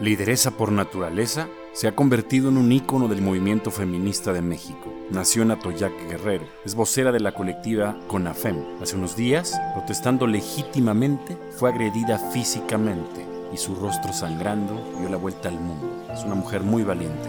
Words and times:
Lideresa 0.00 0.52
por 0.52 0.70
naturaleza, 0.70 1.48
se 1.72 1.88
ha 1.88 1.96
convertido 1.96 2.50
en 2.50 2.56
un 2.56 2.70
ícono 2.70 3.08
del 3.08 3.20
movimiento 3.20 3.72
feminista 3.72 4.32
de 4.32 4.42
México. 4.42 4.94
Nació 5.10 5.42
en 5.42 5.50
Atoyac 5.50 5.92
Guerrero. 6.08 6.46
Es 6.64 6.76
vocera 6.76 7.10
de 7.10 7.18
la 7.18 7.32
colectiva 7.32 7.98
CONAFEM. 8.06 8.80
Hace 8.80 8.94
unos 8.94 9.16
días, 9.16 9.60
protestando 9.74 10.28
legítimamente, 10.28 11.36
fue 11.58 11.70
agredida 11.70 12.16
físicamente 12.30 13.26
y 13.52 13.56
su 13.56 13.74
rostro 13.74 14.12
sangrando 14.12 14.80
dio 15.00 15.08
la 15.08 15.16
vuelta 15.16 15.48
al 15.48 15.58
mundo. 15.58 16.06
Es 16.12 16.22
una 16.22 16.36
mujer 16.36 16.62
muy 16.62 16.84
valiente. 16.84 17.28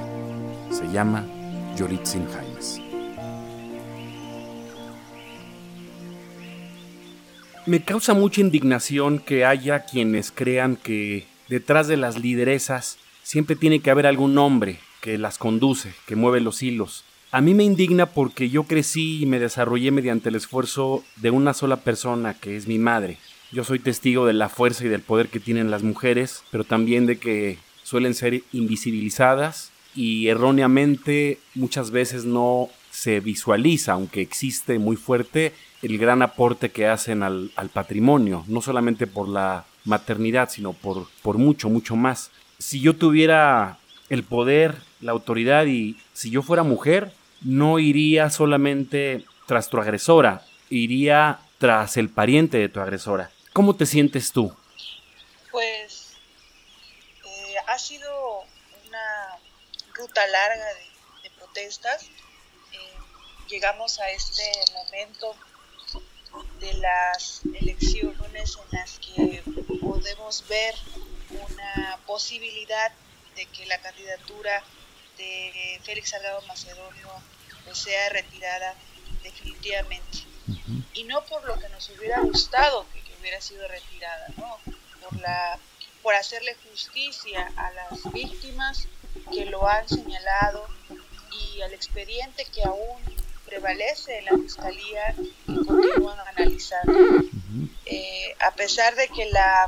Se 0.69 0.87
llama 0.89 1.25
Yolitzin 1.75 2.27
Jaimes. 2.29 2.81
Me 7.65 7.81
causa 7.81 8.13
mucha 8.13 8.41
indignación 8.41 9.17
que 9.17 9.43
haya 9.43 9.85
quienes 9.85 10.31
crean 10.31 10.75
que 10.75 11.25
detrás 11.49 11.87
de 11.87 11.97
las 11.97 12.17
lideresas 12.17 12.97
siempre 13.23 13.55
tiene 13.55 13.79
que 13.81 13.91
haber 13.91 14.07
algún 14.07 14.37
hombre 14.37 14.79
que 15.01 15.17
las 15.17 15.37
conduce, 15.37 15.93
que 16.05 16.15
mueve 16.15 16.39
los 16.41 16.63
hilos. 16.63 17.03
A 17.31 17.41
mí 17.41 17.53
me 17.53 17.63
indigna 17.63 18.07
porque 18.07 18.49
yo 18.49 18.63
crecí 18.63 19.21
y 19.21 19.25
me 19.25 19.39
desarrollé 19.39 19.91
mediante 19.91 20.29
el 20.29 20.35
esfuerzo 20.35 21.03
de 21.17 21.29
una 21.29 21.53
sola 21.53 21.77
persona, 21.77 22.33
que 22.33 22.55
es 22.55 22.67
mi 22.67 22.79
madre. 22.79 23.17
Yo 23.51 23.63
soy 23.63 23.79
testigo 23.79 24.25
de 24.25 24.33
la 24.33 24.49
fuerza 24.49 24.85
y 24.85 24.89
del 24.89 25.01
poder 25.01 25.27
que 25.27 25.39
tienen 25.39 25.71
las 25.71 25.83
mujeres, 25.83 26.43
pero 26.51 26.63
también 26.63 27.05
de 27.05 27.17
que 27.17 27.57
suelen 27.83 28.13
ser 28.13 28.43
invisibilizadas 28.51 29.71
y 29.95 30.27
erróneamente 30.27 31.39
muchas 31.55 31.91
veces 31.91 32.25
no 32.25 32.69
se 32.91 33.19
visualiza, 33.19 33.93
aunque 33.93 34.21
existe 34.21 34.79
muy 34.79 34.95
fuerte, 34.95 35.53
el 35.81 35.97
gran 35.97 36.21
aporte 36.21 36.69
que 36.69 36.87
hacen 36.87 37.23
al, 37.23 37.51
al 37.55 37.69
patrimonio, 37.69 38.43
no 38.47 38.61
solamente 38.61 39.07
por 39.07 39.29
la 39.29 39.65
maternidad, 39.85 40.49
sino 40.49 40.73
por, 40.73 41.07
por 41.21 41.37
mucho, 41.37 41.69
mucho 41.69 41.95
más. 41.95 42.31
Si 42.57 42.79
yo 42.81 42.95
tuviera 42.95 43.77
el 44.09 44.23
poder, 44.23 44.75
la 45.01 45.11
autoridad 45.11 45.65
y 45.65 45.97
si 46.13 46.29
yo 46.29 46.41
fuera 46.41 46.63
mujer, 46.63 47.13
no 47.41 47.79
iría 47.79 48.29
solamente 48.29 49.23
tras 49.45 49.69
tu 49.69 49.77
agresora, 49.79 50.43
iría 50.69 51.39
tras 51.57 51.97
el 51.97 52.09
pariente 52.09 52.57
de 52.57 52.69
tu 52.69 52.79
agresora. 52.79 53.31
¿Cómo 53.53 53.75
te 53.75 53.85
sientes 53.85 54.31
tú? 54.31 54.55
Pues 55.51 56.13
eh, 57.25 57.55
ha 57.67 57.77
sido 57.77 58.41
una 58.87 59.39
ruta 59.93 60.25
larga 60.27 60.65
de, 61.23 61.29
protestas. 61.31 62.03
Eh, 62.03 62.77
llegamos 63.49 63.99
a 63.99 64.09
este 64.11 64.43
momento 64.73 65.35
de 66.59 66.73
las 66.73 67.41
elecciones 67.59 68.57
en 68.57 68.77
las 68.77 68.99
que 68.99 69.43
podemos 69.99 70.45
ver 70.47 70.75
una 71.29 71.99
posibilidad 72.07 72.91
de 73.35 73.45
que 73.47 73.65
la 73.65 73.79
candidatura 73.79 74.63
de 75.17 75.79
Félix 75.83 76.11
Salgado 76.11 76.41
Macedonio 76.43 77.09
pues, 77.65 77.77
sea 77.79 78.09
retirada 78.09 78.75
definitivamente. 79.23 80.19
Y 80.93 81.03
no 81.03 81.23
por 81.25 81.43
lo 81.45 81.59
que 81.59 81.67
nos 81.69 81.89
hubiera 81.89 82.21
gustado 82.21 82.85
que, 82.93 82.99
hubiera 83.19 83.41
sido 83.41 83.67
retirada, 83.67 84.27
¿no? 84.37 84.57
Por, 85.01 85.19
la, 85.19 85.59
por 86.01 86.15
hacerle 86.15 86.55
justicia 86.69 87.51
a 87.57 87.71
las 87.71 88.13
víctimas 88.13 88.87
que 89.29 89.45
lo 89.45 89.67
han 89.67 89.89
señalado 89.89 90.65
y 91.31 91.61
al 91.61 91.73
expediente 91.73 92.45
que 92.45 92.63
aún 92.63 93.01
prevalece 93.45 94.19
en 94.19 94.25
la 94.25 94.31
fiscalía 94.37 95.15
y 95.47 95.65
continúan 95.65 96.19
analizando. 96.19 96.93
Eh, 97.85 98.35
a 98.39 98.51
pesar 98.51 98.95
de 98.95 99.07
que 99.07 99.25
la, 99.31 99.67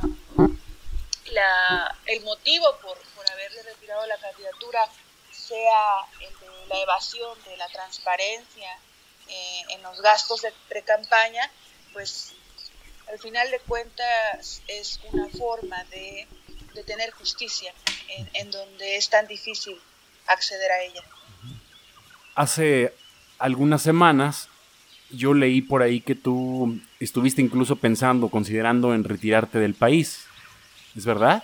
la 1.28 1.96
el 2.06 2.22
motivo 2.24 2.66
por, 2.82 2.98
por 3.16 3.32
haberle 3.32 3.64
retirado 3.64 4.06
la 4.08 4.18
candidatura 4.18 4.82
sea 5.32 6.06
el 6.20 6.40
de 6.40 6.68
la 6.68 6.82
evasión 6.82 7.38
de 7.44 7.58
la 7.58 7.68
transparencia 7.68 8.78
eh, 9.28 9.62
en 9.70 9.82
los 9.82 10.02
gastos 10.02 10.42
de 10.42 10.54
pre-campaña, 10.68 11.50
pues 11.94 12.34
al 13.10 13.20
final 13.20 13.50
de 13.52 13.60
cuentas 13.60 14.62
es 14.68 15.00
una 15.12 15.28
forma 15.30 15.84
de, 15.86 16.28
de 16.74 16.84
tener 16.84 17.12
justicia 17.12 17.74
en, 18.10 18.30
en 18.34 18.52
donde 18.52 18.98
es 18.98 19.10
tan 19.10 19.28
difícil 19.28 19.80
acceder 20.28 20.72
a 20.72 20.82
ella. 20.82 21.04
Hace 22.36 22.94
algunas 23.38 23.82
semanas 23.82 24.48
yo 25.10 25.34
leí 25.34 25.62
por 25.62 25.82
ahí 25.82 26.02
que 26.02 26.16
tú 26.16 26.80
estuviste 27.00 27.42
incluso 27.42 27.76
pensando, 27.76 28.30
considerando 28.30 28.94
en 28.94 29.04
retirarte 29.04 29.60
del 29.60 29.74
país. 29.74 30.26
¿Es 30.96 31.06
verdad? 31.06 31.44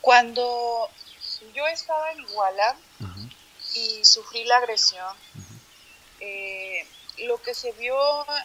Cuando 0.00 0.88
yo 1.54 1.66
estaba 1.66 2.12
en 2.12 2.20
Iguala 2.20 2.76
y 3.74 4.04
sufrí 4.04 4.44
la 4.44 4.56
agresión, 4.58 5.16
eh, 6.20 6.86
lo 7.18 7.40
que 7.42 7.54
se 7.54 7.72
vio 7.72 7.96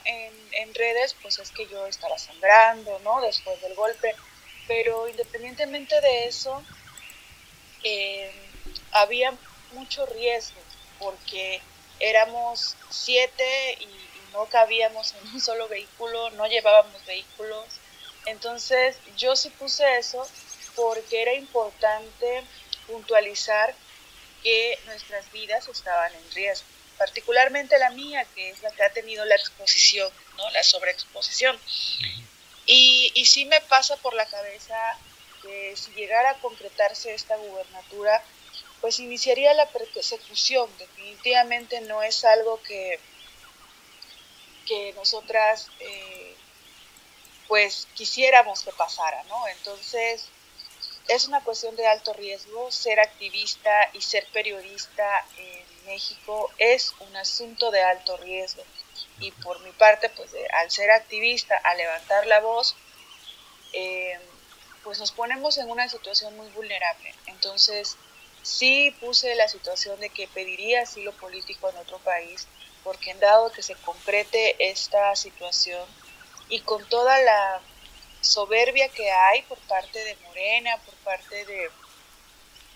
en, 0.05 0.73
redes 0.73 1.15
pues 1.21 1.37
es 1.39 1.51
que 1.51 1.67
yo 1.67 1.85
estaba 1.85 2.17
sangrando, 2.17 2.97
¿no? 2.99 3.21
Después 3.21 3.61
del 3.61 3.75
golpe, 3.75 4.15
pero 4.67 5.07
independientemente 5.07 5.99
de 5.99 6.27
eso, 6.27 6.63
eh, 7.83 8.33
había 8.91 9.33
mucho 9.73 10.05
riesgo 10.05 10.59
porque 10.97 11.61
éramos 11.99 12.75
siete 12.89 13.77
y, 13.79 13.87
no 14.33 14.45
cabíamos 14.45 15.13
en 15.13 15.27
un 15.33 15.41
solo 15.41 15.67
vehículo, 15.67 16.29
no 16.31 16.47
llevábamos 16.47 17.05
vehículos. 17.05 17.65
Entonces 18.25 18.97
yo 19.17 19.35
sí 19.35 19.49
puse 19.49 19.97
eso 19.97 20.27
porque 20.75 21.21
era 21.21 21.33
importante 21.33 22.43
puntualizar 22.87 23.73
que 24.43 24.79
nuestras 24.85 25.31
vidas 25.31 25.67
estaban 25.67 26.13
en 26.13 26.31
riesgo, 26.31 26.67
particularmente 26.97 27.77
la 27.77 27.91
mía, 27.91 28.25
que 28.35 28.49
es 28.49 28.61
la 28.61 28.71
que 28.71 28.83
ha 28.83 28.91
tenido 28.91 29.23
la 29.25 29.35
exposición, 29.35 30.11
¿no? 30.37 30.49
la 30.51 30.63
sobreexposición. 30.63 31.59
Y, 32.65 33.11
y 33.15 33.25
sí 33.25 33.45
me 33.45 33.61
pasa 33.61 33.97
por 33.97 34.13
la 34.13 34.25
cabeza 34.25 34.77
que 35.41 35.75
si 35.75 35.91
llegara 35.91 36.31
a 36.31 36.39
concretarse 36.39 37.13
esta 37.13 37.35
gubernatura, 37.35 38.23
pues 38.81 38.99
iniciaría 38.99 39.53
la 39.53 39.67
persecución. 39.69 40.69
Definitivamente 40.77 41.81
no 41.81 42.01
es 42.03 42.25
algo 42.25 42.61
que, 42.63 42.99
que 44.65 44.93
nosotras 44.93 45.69
eh, 45.79 46.35
pues 47.51 47.85
quisiéramos 47.95 48.63
que 48.63 48.71
pasara, 48.71 49.23
¿no? 49.23 49.45
Entonces 49.49 50.25
es 51.09 51.27
una 51.27 51.43
cuestión 51.43 51.75
de 51.75 51.85
alto 51.85 52.13
riesgo. 52.13 52.71
Ser 52.71 53.01
activista 53.01 53.89
y 53.91 53.99
ser 53.99 54.25
periodista 54.27 55.03
en 55.35 55.85
México 55.85 56.49
es 56.57 56.93
un 57.01 57.13
asunto 57.17 57.69
de 57.69 57.81
alto 57.81 58.15
riesgo. 58.15 58.63
Y 59.19 59.31
por 59.31 59.59
mi 59.63 59.71
parte, 59.73 60.07
pues 60.11 60.31
al 60.61 60.71
ser 60.71 60.91
activista, 60.91 61.57
al 61.57 61.77
levantar 61.77 62.25
la 62.25 62.39
voz, 62.39 62.73
eh, 63.73 64.17
pues 64.85 64.99
nos 64.99 65.11
ponemos 65.11 65.57
en 65.57 65.69
una 65.69 65.89
situación 65.89 66.37
muy 66.37 66.47
vulnerable. 66.51 67.13
Entonces, 67.25 67.97
sí 68.43 68.95
puse 69.01 69.35
la 69.35 69.49
situación 69.49 69.99
de 69.99 70.09
que 70.09 70.29
pediría 70.29 70.83
asilo 70.83 71.11
político 71.17 71.69
en 71.69 71.75
otro 71.75 71.99
país, 71.99 72.47
porque 72.85 73.11
en 73.11 73.19
dado 73.19 73.51
que 73.51 73.61
se 73.61 73.75
concrete 73.75 74.55
esta 74.71 75.13
situación 75.17 75.85
y 76.51 76.59
con 76.59 76.83
toda 76.89 77.19
la 77.21 77.61
soberbia 78.19 78.89
que 78.89 79.09
hay 79.09 79.41
por 79.43 79.57
parte 79.59 79.97
de 80.03 80.15
Morena, 80.27 80.77
por 80.85 80.93
parte 80.95 81.45
de, 81.45 81.69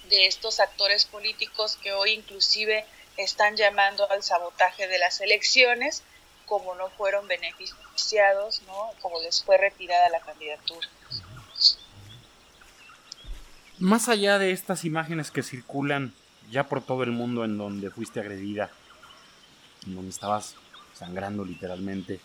de 0.09 0.27
estos 0.27 0.59
actores 0.59 1.05
políticos 1.05 1.77
que 1.83 1.91
hoy 1.91 2.13
inclusive 2.13 2.85
están 3.17 3.57
llamando 3.57 4.09
al 4.09 4.23
sabotaje 4.23 4.87
de 4.87 4.97
las 4.97 5.19
elecciones, 5.19 6.03
como 6.45 6.73
no 6.75 6.89
fueron 6.91 7.27
beneficiados, 7.27 8.61
¿no? 8.65 8.91
como 9.01 9.21
les 9.21 9.43
fue 9.43 9.57
retirada 9.57 10.09
la 10.09 10.21
candidatura. 10.21 10.87
Más 13.77 14.07
allá 14.07 14.39
de 14.39 14.51
estas 14.51 14.85
imágenes 14.85 15.31
que 15.31 15.43
circulan 15.43 16.13
ya 16.49 16.63
por 16.63 16.81
todo 16.81 17.03
el 17.03 17.11
mundo 17.11 17.43
en 17.43 17.57
donde 17.57 17.91
fuiste 17.91 18.21
agredida, 18.21 18.69
en 19.85 19.95
donde 19.95 20.11
estabas 20.11 20.55
sangrando 20.93 21.43
literalmente, 21.43 22.21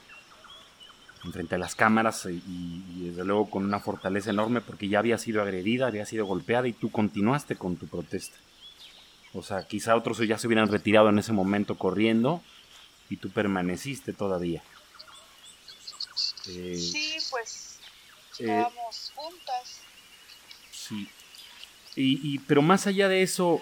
enfrente 1.24 1.54
a 1.54 1.58
las 1.58 1.74
cámaras 1.74 2.26
y, 2.26 3.10
desde 3.10 3.24
luego 3.24 3.50
con 3.50 3.64
una 3.64 3.80
fortaleza 3.80 4.30
enorme 4.30 4.60
porque 4.60 4.88
ya 4.88 4.98
había 5.00 5.18
sido 5.18 5.42
agredida, 5.42 5.86
había 5.86 6.06
sido 6.06 6.26
golpeada 6.26 6.68
y 6.68 6.72
tú 6.72 6.90
continuaste 6.90 7.56
con 7.56 7.76
tu 7.76 7.86
protesta. 7.86 8.36
O 9.32 9.42
sea, 9.42 9.66
quizá 9.66 9.96
otros 9.96 10.18
ya 10.18 10.38
se 10.38 10.46
hubieran 10.46 10.68
retirado 10.68 11.08
en 11.08 11.18
ese 11.18 11.32
momento 11.32 11.76
corriendo 11.76 12.42
y 13.08 13.16
tú 13.16 13.30
permaneciste 13.30 14.12
todavía. 14.12 14.62
Eh, 16.48 16.76
sí, 16.76 17.16
pues 17.30 17.78
eh, 18.38 18.44
estábamos 18.44 19.12
juntas. 19.14 19.80
Sí, 20.72 21.08
y, 21.96 22.38
pero 22.40 22.62
más 22.62 22.86
allá 22.86 23.08
de 23.08 23.22
eso, 23.22 23.60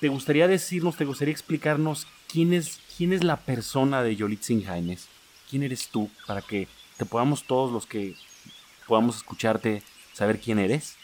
¿te 0.00 0.08
gustaría 0.08 0.48
decirnos, 0.48 0.96
te 0.96 1.04
gustaría 1.04 1.32
explicarnos 1.32 2.06
quién 2.26 2.52
es, 2.52 2.80
quién 2.96 3.12
es 3.12 3.24
la 3.24 3.36
persona 3.36 4.02
de 4.02 4.16
Yolitzin 4.16 4.64
Jaimes? 4.64 5.08
¿Quién 5.48 5.62
eres 5.62 5.88
tú? 5.88 6.10
Para 6.26 6.42
que 6.42 6.68
te 6.96 7.04
podamos 7.04 7.44
todos 7.44 7.72
los 7.72 7.86
que 7.86 8.14
podamos 8.86 9.16
escucharte 9.16 9.82
saber 10.14 10.40
quién 10.40 10.58
eres? 10.58 10.96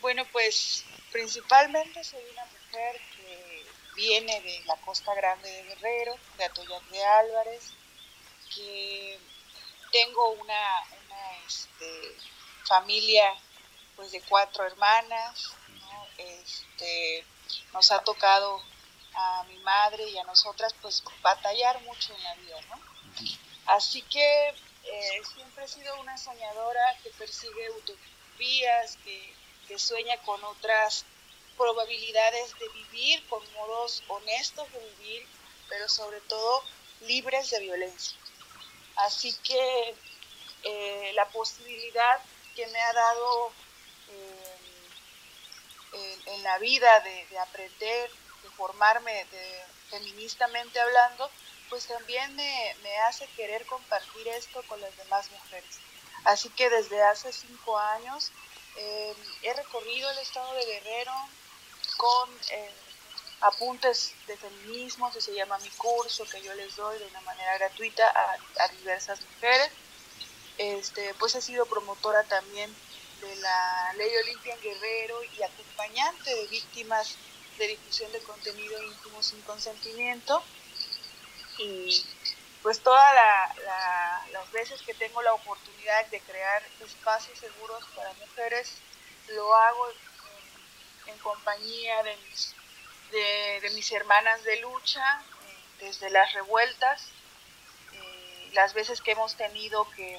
Bueno, 0.00 0.24
pues 0.32 0.84
principalmente 1.12 2.02
soy 2.02 2.22
una 2.32 2.44
mujer 2.44 3.00
que 3.16 3.64
viene 3.94 4.40
de 4.40 4.60
la 4.64 4.76
Costa 4.76 5.14
Grande 5.14 5.50
de 5.50 5.62
Guerrero, 5.64 6.16
de 6.36 6.44
Atoyac 6.44 6.82
de 6.88 7.04
Álvarez, 7.04 7.70
que 8.54 9.18
tengo 9.92 10.30
una, 10.32 10.82
este, 11.46 12.16
familia 12.66 13.34
pues 13.96 14.12
de 14.12 14.20
cuatro 14.22 14.64
hermanas, 14.64 15.52
este, 16.18 17.24
nos 17.72 17.90
ha 17.90 17.98
tocado 18.00 18.62
a 19.14 19.44
mi 19.44 19.58
madre 19.58 20.08
y 20.08 20.18
a 20.18 20.24
nosotras 20.24 20.74
pues 20.80 21.02
batallar 21.22 21.80
mucho 21.82 22.14
en 22.14 22.22
la 22.22 22.34
vida, 22.34 22.60
¿no? 22.68 22.80
Así 23.66 24.02
que 24.02 24.48
eh, 24.48 25.22
siempre 25.34 25.64
he 25.64 25.68
sido 25.68 26.00
una 26.00 26.16
soñadora 26.16 26.82
que 27.02 27.10
persigue 27.10 27.70
utopías, 27.70 28.96
que, 29.04 29.34
que 29.66 29.78
sueña 29.78 30.16
con 30.22 30.42
otras 30.44 31.04
probabilidades 31.56 32.54
de 32.58 32.68
vivir, 32.68 33.26
con 33.28 33.42
modos 33.54 34.02
honestos 34.08 34.70
de 34.72 34.78
vivir, 34.96 35.26
pero 35.68 35.88
sobre 35.88 36.20
todo 36.22 36.62
libres 37.02 37.50
de 37.50 37.60
violencia. 37.60 38.16
Así 38.96 39.32
que 39.44 39.94
eh, 40.62 41.12
la 41.14 41.28
posibilidad 41.28 42.20
que 42.54 42.66
me 42.66 42.80
ha 42.80 42.92
dado 42.92 43.52
eh, 44.10 44.58
en, 46.26 46.42
la 46.42 46.58
vida 46.58 47.00
de, 47.00 47.38
aprender, 47.38 48.10
de 48.42 48.50
formarme 48.50 49.24
de, 49.26 49.64
feministamente 49.90 50.80
hablando, 50.80 51.30
pues 51.68 51.86
también 51.86 52.34
me, 52.36 52.98
hace 53.08 53.26
querer 53.36 53.64
compartir 53.66 54.28
esto 54.28 54.62
con 54.68 54.80
las 54.80 54.96
demás 54.96 55.30
mujeres. 55.30 55.78
Así 56.24 56.48
que 56.50 56.68
desde 56.68 57.02
hace 57.02 57.32
cinco 57.32 57.78
años 57.78 58.32
eh, 58.76 59.14
he 59.42 59.52
recorrido 59.54 60.10
el 60.10 60.18
estado 60.18 60.52
de 60.54 60.64
Guerrero 60.66 61.12
con 61.96 62.30
apuntes 63.40 64.14
de 64.26 64.36
feminismo, 64.36 65.12
que 65.12 65.20
se 65.20 65.34
llama 65.34 65.58
mi 65.58 65.70
curso, 65.70 66.24
que 66.24 66.42
yo 66.42 66.54
les 66.54 66.74
doy 66.76 66.98
de 66.98 67.06
una 67.06 67.20
manera 67.22 67.56
gratuita 67.58 68.12
a, 68.58 68.68
diversas 68.68 69.20
mujeres. 69.20 69.70
Este, 70.58 71.14
pues 71.14 71.34
he 71.36 71.42
sido 71.42 71.66
promotora 71.66 72.24
también 72.24 72.74
de 73.20 73.36
la 73.36 73.92
Ley 73.96 74.10
Olimpia 74.24 74.54
en 74.54 74.60
Guerrero 74.60 75.22
y 75.22 75.42
acompañante 75.42 76.34
de 76.34 76.46
víctimas 76.48 77.16
de 77.58 77.68
difusión 77.68 78.10
de 78.12 78.20
contenido 78.20 78.82
íntimo 78.82 79.22
sin 79.22 79.40
consentimiento. 79.42 80.42
Y 81.58 82.04
pues 82.62 82.80
todas 82.80 83.14
las 84.32 84.52
veces 84.52 84.80
que 84.82 84.94
tengo 84.94 85.22
la 85.22 85.34
oportunidad 85.34 86.06
de 86.06 86.20
crear 86.20 86.62
espacios 86.84 87.38
seguros 87.38 87.84
para 87.94 88.12
mujeres, 88.14 88.72
lo 89.28 89.54
hago 89.54 89.88
en 91.06 91.18
compañía 91.18 92.02
de 92.02 92.16
mis 92.16 92.54
de, 93.10 93.70
mis 93.74 93.90
hermanas 93.92 94.42
de 94.44 94.60
lucha, 94.60 95.20
eh, 95.20 95.84
desde 95.84 96.10
las 96.10 96.32
revueltas, 96.34 97.08
eh, 97.92 98.50
las 98.52 98.74
veces 98.74 99.00
que 99.00 99.12
hemos 99.12 99.36
tenido 99.36 99.88
que 99.90 100.18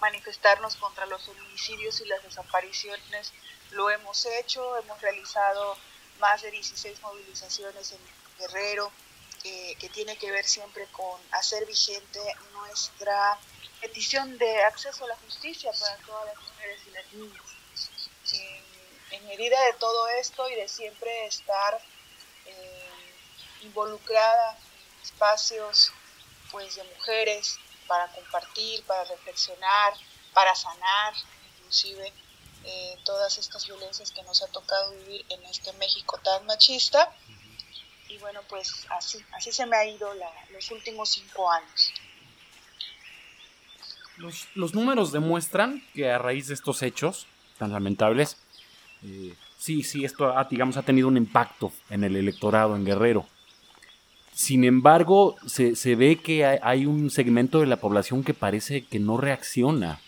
manifestarnos 0.00 0.76
contra 0.76 1.06
los 1.06 1.26
homicidios 1.28 2.00
y 2.00 2.06
las 2.06 2.22
desapariciones, 2.22 3.32
lo 3.70 3.90
hemos 3.90 4.26
hecho, 4.26 4.76
hemos 4.78 5.00
realizado 5.00 5.76
más 6.18 6.42
de 6.42 6.50
16 6.50 7.00
movilizaciones 7.02 7.92
en 7.92 7.98
Guerrero, 8.38 8.90
que 9.42 9.90
tiene 9.92 10.16
que 10.16 10.30
ver 10.30 10.46
siempre 10.46 10.86
con 10.86 11.20
hacer 11.32 11.66
vigente 11.66 12.18
nuestra 12.54 13.38
petición 13.84 14.38
de 14.38 14.64
acceso 14.64 15.04
a 15.04 15.08
la 15.08 15.16
justicia 15.16 15.70
para 15.78 15.96
todas 15.98 16.26
las 16.26 16.36
mujeres 16.36 16.80
y 16.86 16.90
las 16.90 17.12
niñas. 17.12 17.44
en 19.10 19.26
medida 19.26 19.60
de 19.66 19.74
todo 19.74 20.08
esto 20.08 20.48
y 20.48 20.54
de 20.54 20.66
siempre 20.68 21.26
estar 21.26 21.80
eh, 22.46 23.14
involucrada 23.62 24.58
en 24.58 25.02
espacios 25.02 25.92
pues 26.50 26.74
de 26.76 26.84
mujeres 26.84 27.58
para 27.86 28.08
compartir, 28.08 28.82
para 28.84 29.04
reflexionar, 29.04 29.92
para 30.32 30.54
sanar, 30.54 31.14
inclusive 31.58 32.12
eh, 32.64 32.98
todas 33.04 33.38
estas 33.38 33.66
violencias 33.66 34.10
que 34.10 34.22
nos 34.22 34.42
ha 34.42 34.46
tocado 34.48 34.92
vivir 34.92 35.24
en 35.28 35.44
este 35.44 35.72
México 35.74 36.18
tan 36.22 36.44
machista. 36.46 37.14
Y 38.08 38.18
bueno, 38.18 38.40
pues 38.48 38.86
así, 38.90 39.18
así 39.32 39.52
se 39.52 39.66
me 39.66 39.76
ha 39.76 39.86
ido 39.86 40.08
los 40.52 40.70
últimos 40.70 41.10
cinco 41.10 41.50
años. 41.50 41.92
Los, 44.16 44.46
los, 44.54 44.74
números 44.74 45.10
demuestran 45.10 45.84
que 45.92 46.10
a 46.10 46.18
raíz 46.18 46.46
de 46.46 46.54
estos 46.54 46.82
hechos 46.82 47.26
tan 47.58 47.72
lamentables, 47.72 48.36
eh, 49.02 49.34
sí, 49.58 49.82
sí, 49.82 50.04
esto 50.04 50.36
ha, 50.36 50.44
digamos, 50.44 50.76
ha 50.76 50.82
tenido 50.82 51.08
un 51.08 51.16
impacto 51.16 51.72
en 51.90 52.04
el 52.04 52.16
electorado 52.16 52.76
en 52.76 52.84
Guerrero. 52.84 53.26
Sin 54.32 54.64
embargo, 54.64 55.36
se, 55.46 55.94
ve 55.94 56.16
que 56.16 56.44
hay, 56.44 56.86
un 56.86 57.10
segmento 57.10 57.60
de 57.60 57.66
la 57.66 57.76
población 57.76 58.24
que 58.24 58.34
parece 58.34 58.84
que 58.84 58.98
no 58.98 59.16
reacciona. 59.16 60.00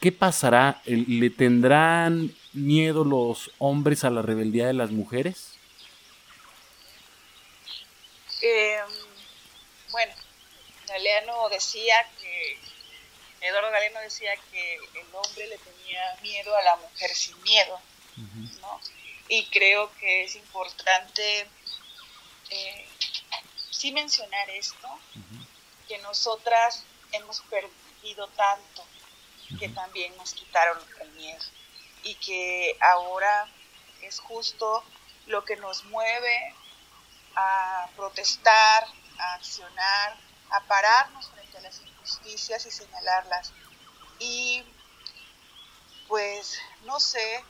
¿Qué, 0.00 0.12
pasará? 0.12 0.82
¿Le 0.84 1.30
tendrán 1.30 2.34
miedo 2.52 3.02
los 3.02 3.50
hombres 3.58 4.04
a 4.04 4.10
la 4.10 4.20
rebeldía 4.20 4.66
de 4.66 4.74
las 4.74 4.90
mujeres? 4.90 5.54
Em, 8.42 8.86
bueno, 9.90 10.12
Galeano 10.86 11.48
decía 11.48 11.94
que, 12.20 12.58
Eduardo 13.40 13.70
Galeano 13.70 14.00
decía 14.00 14.32
que 14.52 14.74
el 14.74 15.06
hombre 15.14 15.46
le 15.48 15.56
tenía 15.56 16.02
miedo 16.20 16.54
a 16.54 16.62
la 16.62 16.76
mujer 16.76 17.10
sin 17.14 17.40
miedo. 17.42 17.80
Y 19.28 19.46
creo 19.46 19.90
que 19.98 20.24
es 20.24 20.36
importante 20.36 21.46
eh, 22.50 22.86
sí 23.70 23.92
mencionar 23.92 24.50
esto, 24.50 24.88
que 25.88 25.96
nosotras 25.98 26.84
hemos 27.12 27.40
perdido 27.42 28.28
tanto 28.28 28.84
que 29.58 29.68
también 29.68 30.16
nos 30.16 30.34
quitaron 30.34 30.78
el 31.00 31.10
miedo 31.12 31.44
y 32.02 32.14
que 32.16 32.76
ahora 32.80 33.48
es 34.02 34.20
justo 34.20 34.84
lo 35.26 35.44
que 35.44 35.56
nos 35.56 35.84
mueve 35.84 36.54
a 37.36 37.88
protestar, 37.96 38.86
a 39.18 39.34
accionar, 39.34 40.16
a 40.50 40.60
pararnos 40.60 41.28
frente 41.30 41.58
a 41.58 41.60
las 41.62 41.80
injusticias 41.80 42.66
y 42.66 42.70
señalarlas. 42.70 43.52
Y 44.18 44.64
pues 46.08 46.58
no 46.84 47.00
sé, 47.00 47.44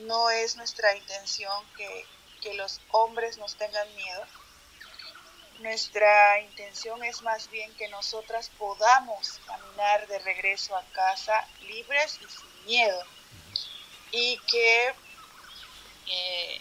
no 0.00 0.30
es 0.30 0.56
nuestra 0.56 0.94
intención 0.96 1.64
que, 1.76 2.06
los 2.54 2.80
hombres 2.92 3.36
nos 3.36 3.56
tengan 3.56 3.94
miedo. 3.94 4.24
Nuestra 5.58 6.40
intención 6.40 7.02
es 7.02 7.22
más 7.22 7.50
bien 7.50 7.72
que 7.74 7.88
nosotras 7.88 8.50
podamos 8.58 9.40
caminar 9.44 10.06
de 10.06 10.20
regreso 10.20 10.76
a 10.76 10.84
casa 10.92 11.48
libres 11.62 12.20
y 12.22 12.30
sin 12.30 12.64
miedo. 12.66 13.02
Y 14.12 14.38
que, 14.46 14.94
eh, 16.06 16.60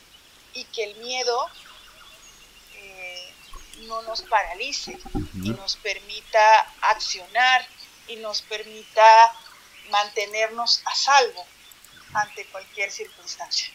y 0.54 0.64
que 0.66 0.84
el 0.84 0.96
miedo 0.96 1.48
eh, 2.74 3.34
no 3.82 4.02
nos 4.02 4.24
paralice 4.24 4.98
y 5.44 5.50
nos 5.52 5.76
permita 5.78 6.62
accionar 6.82 7.68
y 8.08 8.16
nos 8.16 8.42
permita 8.42 9.34
mantenernos 9.92 10.82
a 10.86 10.96
salvo 10.96 11.46
ante 12.14 12.46
cualquier 12.48 12.92
circunstancia. 12.92 13.70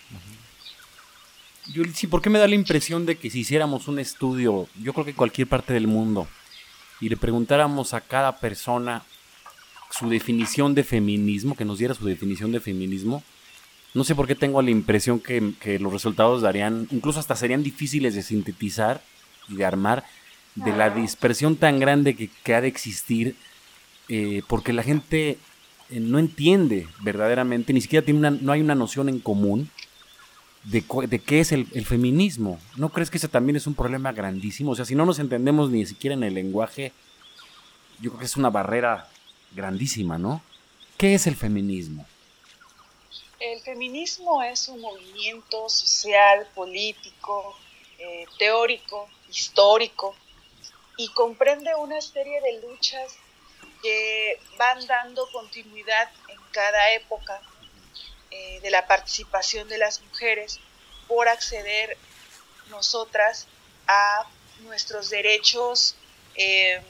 Sí, 1.95 2.07
¿por 2.07 2.23
qué 2.23 2.31
me 2.31 2.39
da 2.39 2.49
la 2.49 2.55
impresión 2.55 3.07
de 3.07 3.17
que 3.17 3.31
si 3.31 3.41
hiciéramos 3.41 3.89
un 3.89 3.99
estudio, 3.99 4.69
yo 4.81 4.93
creo 4.93 5.05
que 5.05 5.15
cualquier 5.15 5.49
parte 5.49 5.73
del 5.73 5.87
mundo, 5.87 6.29
y 7.01 7.09
le 7.09 7.17
preguntáramos 7.17 7.95
a 7.95 8.01
cada 8.01 8.39
persona 8.39 9.03
su 9.91 10.09
definición 10.09 10.75
de 10.75 10.85
feminismo, 10.85 11.57
que 11.57 11.65
nos 11.65 11.79
diera 11.79 11.95
su 11.95 12.05
definición 12.05 12.53
de 12.53 12.61
feminismo, 12.61 13.23
no 13.95 14.05
sé 14.05 14.15
por 14.15 14.27
qué 14.27 14.35
tengo 14.35 14.63
la 14.63 14.71
impresión 14.71 15.21
que, 15.21 15.55
los 15.79 15.93
resultados 15.93 16.43
darían, 16.43 16.89
incluso 16.91 17.21
hasta 17.21 17.37
serían 17.37 17.63
difíciles 17.63 18.15
de 18.15 18.23
sintetizar 18.23 19.03
y 19.49 19.57
de 19.57 19.65
armar, 19.65 20.05
de 20.55 20.75
la 20.75 20.91
dispersión 20.91 21.57
tan 21.57 21.79
grande 21.79 22.15
que, 22.15 22.55
ha 22.55 22.61
de 22.61 22.69
existir, 22.69 23.37
eh, 24.09 24.43
porque 24.49 24.73
la 24.73 24.83
gente 24.83 25.39
eh, 25.91 26.01
no 26.01 26.19
entiende 26.19 26.89
verdaderamente, 27.01 27.73
ni 27.73 27.81
siquiera 27.81 28.05
tiene 28.05 28.21
una, 28.21 28.31
no 28.31 28.53
hay 28.53 28.61
una 28.61 28.75
noción 28.75 29.09
en 29.09 29.19
común 29.19 29.71
de, 30.65 30.85
de 31.09 31.19
qué 31.19 31.41
es 31.41 31.53
el, 31.53 31.67
feminismo. 31.85 32.61
¿No 32.77 32.91
crees 32.91 33.11
que 33.11 33.19
ese 33.19 33.29
también 33.29 33.57
es 33.57 33.67
un 33.67 33.75
problema 33.75 34.13
grandísimo? 34.13 34.73
O 34.73 34.77
sea, 34.77 34.85
si 34.85 34.95
no 34.95 35.07
nos 35.07 35.19
entendemos 35.19 35.71
ni 35.71 35.85
siquiera 35.87 36.15
en 36.15 36.23
el 36.23 36.35
lenguaje, 36.35 36.93
yo 38.01 38.11
creo 38.11 38.21
que 38.21 38.27
es 38.27 38.37
una 38.37 38.51
barrera 38.51 39.09
grandísima, 39.53 40.19
¿no? 40.19 40.43
¿Qué 40.97 41.15
es 41.15 41.27
el 41.27 41.37
feminismo? 41.37 42.07
El 43.41 43.61
feminismo 43.61 44.43
es 44.43 44.69
un 44.69 44.81
movimiento 44.81 45.69
social, 45.69 46.47
político, 46.55 47.57
eh, 47.99 48.25
teórico, 48.39 49.09
histórico, 49.29 50.15
y 50.97 51.09
comprende 51.09 51.75
una 51.75 52.01
serie 52.01 52.41
de 52.41 52.69
luchas 52.69 53.17
que 53.83 54.39
van 54.57 54.87
dando 54.87 55.27
continuidad 55.33 56.09
en 56.29 56.39
cada 56.53 56.93
época 56.93 57.41
eh, 58.35 58.61
de 58.63 58.71
la 58.71 58.87
participación 58.87 59.69
de 59.69 59.77
las 59.77 60.01
mujeres 60.01 60.59
por 61.07 61.29
acceder 61.29 61.99
nosotras 62.71 63.47
a 63.87 64.27
nuestros 64.61 65.11
derechos 65.11 65.95
em, 66.35 66.83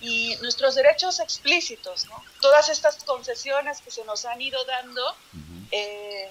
y 0.00 0.36
nuestros 0.36 0.76
derechos 0.76 1.18
explícitos. 1.18 2.06
Todas 2.40 2.68
estas 2.68 3.02
concesiones 3.02 3.80
que 3.80 3.90
se 3.90 4.04
nos 4.04 4.24
han 4.26 4.40
ido 4.40 4.64
dando 4.64 5.02
eh, 5.72 6.30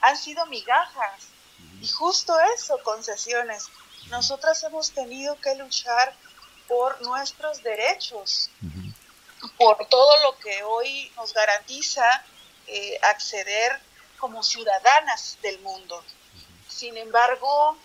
han 0.00 0.16
sido 0.16 0.44
migajas. 0.46 1.28
Y 1.80 1.86
justo 1.86 2.34
eso, 2.56 2.76
concesiones. 2.82 3.68
Nosotras 4.08 4.64
hemos 4.64 4.90
tenido 4.90 5.38
que 5.40 5.54
luchar 5.54 6.12
por 6.66 7.00
nuestros 7.02 7.62
derechos, 7.62 8.50
por 9.56 9.86
todo 9.88 10.20
lo 10.22 10.38
que 10.38 10.64
hoy 10.64 11.12
nos 11.14 11.32
garantiza 11.32 12.24
eh, 12.66 12.98
acceder 13.02 13.80
como 14.18 14.42
ciudadanas 14.42 15.38
del 15.42 15.58
mundo. 15.60 16.02
Sin 16.68 16.96
embargo, 16.96 17.76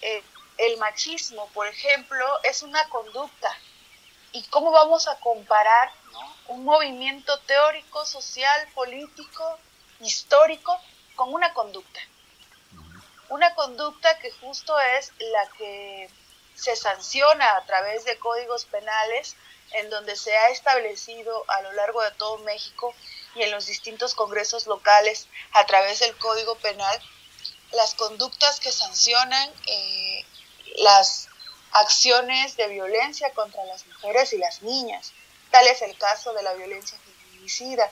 eh, 0.00 0.22
el 0.58 0.76
machismo, 0.78 1.48
por 1.48 1.66
ejemplo, 1.66 2.26
es 2.42 2.62
una 2.62 2.88
conducta. 2.88 3.56
¿Y 4.32 4.42
cómo 4.44 4.70
vamos 4.70 5.06
a 5.06 5.18
comparar 5.20 5.92
un 6.48 6.64
movimiento 6.64 7.38
teórico, 7.40 8.04
social, 8.04 8.68
político, 8.74 9.58
histórico 10.00 10.78
con 11.14 11.32
una 11.32 11.52
conducta? 11.52 12.00
Una 13.28 13.54
conducta 13.54 14.18
que 14.18 14.30
justo 14.32 14.78
es 14.80 15.12
la 15.18 15.48
que 15.56 16.10
se 16.54 16.76
sanciona 16.76 17.56
a 17.56 17.64
través 17.64 18.04
de 18.04 18.18
códigos 18.18 18.64
penales 18.64 19.36
en 19.74 19.90
donde 19.90 20.16
se 20.16 20.36
ha 20.36 20.48
establecido 20.50 21.44
a 21.48 21.62
lo 21.62 21.72
largo 21.72 22.02
de 22.02 22.12
todo 22.12 22.38
México 22.38 22.94
y 23.34 23.42
en 23.42 23.50
los 23.50 23.66
distintos 23.66 24.14
congresos 24.14 24.66
locales 24.66 25.28
a 25.52 25.66
través 25.66 26.00
del 26.00 26.16
Código 26.16 26.54
Penal 26.56 27.00
las 27.72 27.94
conductas 27.94 28.60
que 28.60 28.72
sancionan 28.72 29.50
eh, 29.66 30.24
las 30.76 31.28
acciones 31.72 32.56
de 32.56 32.68
violencia 32.68 33.30
contra 33.30 33.64
las 33.64 33.86
mujeres 33.86 34.32
y 34.32 34.38
las 34.38 34.62
niñas. 34.62 35.12
Tal 35.50 35.66
es 35.66 35.82
el 35.82 35.96
caso 35.98 36.32
de 36.34 36.42
la 36.42 36.54
violencia 36.54 36.98
feminicida, 36.98 37.90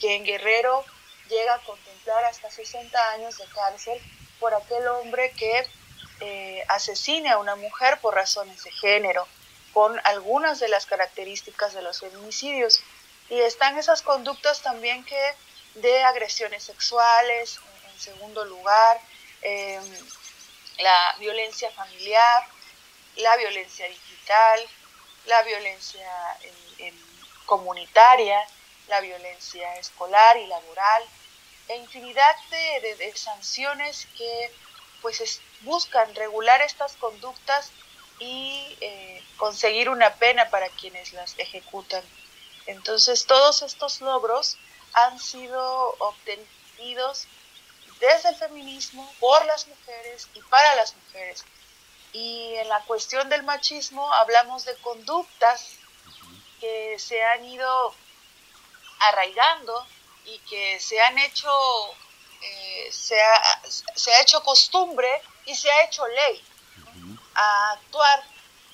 que 0.00 0.16
en 0.16 0.24
Guerrero 0.24 0.84
llega 1.28 1.54
a 1.54 1.64
contemplar 1.64 2.24
hasta 2.24 2.50
60 2.50 3.10
años 3.10 3.36
de 3.38 3.44
cárcel 3.46 4.00
por 4.38 4.54
aquel 4.54 4.86
hombre 4.88 5.32
que 5.32 5.66
eh, 6.20 6.64
asesine 6.68 7.30
a 7.30 7.38
una 7.38 7.56
mujer 7.56 7.98
por 8.00 8.14
razones 8.14 8.62
de 8.62 8.70
género, 8.70 9.26
con 9.74 10.00
algunas 10.04 10.60
de 10.60 10.68
las 10.68 10.86
características 10.86 11.74
de 11.74 11.82
los 11.82 12.00
feminicidios. 12.00 12.80
Y 13.28 13.40
están 13.40 13.76
esas 13.76 14.02
conductas 14.02 14.62
también 14.62 15.04
que 15.04 15.34
de 15.74 16.02
agresiones 16.04 16.62
sexuales, 16.62 17.58
en 17.92 18.00
segundo 18.00 18.44
lugar, 18.44 19.00
em, 19.42 19.84
la 20.78 21.16
violencia 21.18 21.70
familiar, 21.72 22.46
la 23.16 23.36
violencia 23.36 23.86
digital, 23.88 24.60
la 25.26 25.42
violencia 25.42 26.10
comunitaria, 27.46 28.38
la 28.88 29.00
violencia 29.00 29.76
escolar 29.76 30.36
y 30.36 30.46
laboral, 30.46 31.02
e 31.68 31.76
infinidad 31.76 32.36
de, 32.50 33.12
sanciones 33.16 34.06
que 34.16 34.52
pues 35.00 35.40
buscan 35.62 36.14
regular 36.14 36.60
estas 36.62 36.96
conductas 36.96 37.70
y 38.24 38.76
eh, 38.80 39.22
conseguir 39.36 39.90
una 39.90 40.14
pena 40.14 40.48
para 40.48 40.68
quienes 40.70 41.12
las 41.12 41.38
ejecutan. 41.38 42.02
Entonces 42.66 43.26
todos 43.26 43.62
estos 43.62 44.00
logros 44.00 44.56
han 44.94 45.18
sido 45.20 45.90
obtenidos 45.98 47.26
desde 48.00 48.30
el 48.30 48.36
feminismo, 48.36 49.10
por 49.20 49.44
las 49.44 49.66
mujeres 49.66 50.28
y 50.34 50.40
para 50.42 50.74
las 50.76 50.94
mujeres. 50.96 51.44
Y 52.12 52.54
en 52.54 52.68
la 52.68 52.80
cuestión 52.84 53.28
del 53.28 53.42
machismo 53.42 54.10
hablamos 54.14 54.64
de 54.64 54.74
conductas 54.76 55.70
que 56.60 56.96
se 56.98 57.22
han 57.22 57.44
ido 57.44 57.94
arraigando 59.00 59.86
y 60.24 60.38
que 60.40 60.80
se 60.80 60.98
han 61.00 61.18
hecho, 61.18 61.50
eh, 62.40 62.88
se, 62.90 63.20
ha, 63.20 63.62
se, 63.94 64.12
ha, 64.12 64.20
hecho 64.22 64.42
costumbre 64.42 65.08
y 65.44 65.54
se 65.54 65.70
ha 65.70 65.84
hecho 65.84 66.06
ley 66.06 66.42
a 67.34 67.72
actuar 67.72 68.22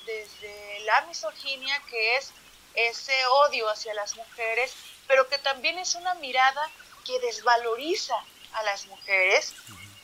desde 0.06 0.80
la 0.80 1.02
misoginia, 1.02 1.80
que 1.88 2.16
es 2.16 2.32
ese 2.74 3.26
odio 3.26 3.68
hacia 3.68 3.94
las 3.94 4.16
mujeres, 4.16 4.74
pero 5.06 5.28
que 5.28 5.38
también 5.38 5.78
es 5.78 5.94
una 5.94 6.14
mirada 6.14 6.70
que 7.04 7.18
desvaloriza 7.20 8.14
a 8.52 8.62
las 8.62 8.86
mujeres, 8.86 9.54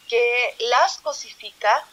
que 0.09 0.57
las 0.61 0.99
cosifica 0.99 1.85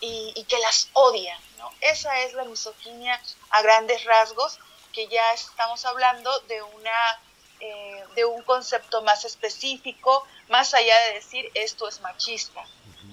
y, 0.00 0.44
que 0.48 0.58
las 0.58 0.88
odia. 0.92 1.38
¿no? 1.58 1.72
Esa 1.80 2.20
es 2.20 2.32
la 2.34 2.44
misoginia 2.44 3.20
a 3.50 3.62
grandes 3.62 4.04
rasgos, 4.04 4.58
que 4.92 5.08
ya 5.08 5.32
estamos 5.32 5.84
hablando 5.84 6.38
de 6.40 6.62
una 6.62 7.20
eh, 7.60 8.04
de 8.16 8.24
un 8.24 8.42
concepto 8.42 9.02
más 9.02 9.24
específico, 9.24 10.26
más 10.48 10.74
allá 10.74 10.98
de 11.06 11.14
decir 11.14 11.48
esto 11.54 11.88
es 11.88 12.00
machista. 12.00 12.64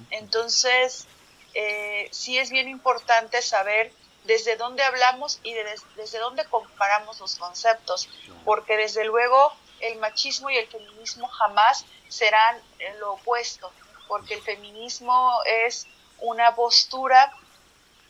Entonces, 0.10 1.06
eh, 1.54 2.08
sí 2.12 2.38
es 2.38 2.50
bien 2.50 2.68
importante 2.70 3.42
saber 3.42 3.92
desde 4.26 4.58
dónde 4.58 4.84
hablamos 4.84 5.40
y 5.44 5.54
desde 5.96 6.20
dónde 6.20 6.46
comparamos 6.46 7.20
los 7.20 7.36
conceptos, 7.36 8.10
porque 8.46 8.78
desde 8.78 9.06
luego 9.06 9.54
el 9.80 9.98
machismo 10.00 10.50
y 10.50 10.58
el 10.58 10.68
feminismo 10.68 11.28
jamás 11.28 11.86
serán 12.10 12.58
lo 13.00 13.14
opuesto, 13.14 13.72
porque 14.08 14.36
el 14.36 14.42
feminismo 14.42 15.32
es 15.66 15.88
una 16.20 16.56
postura 16.56 17.32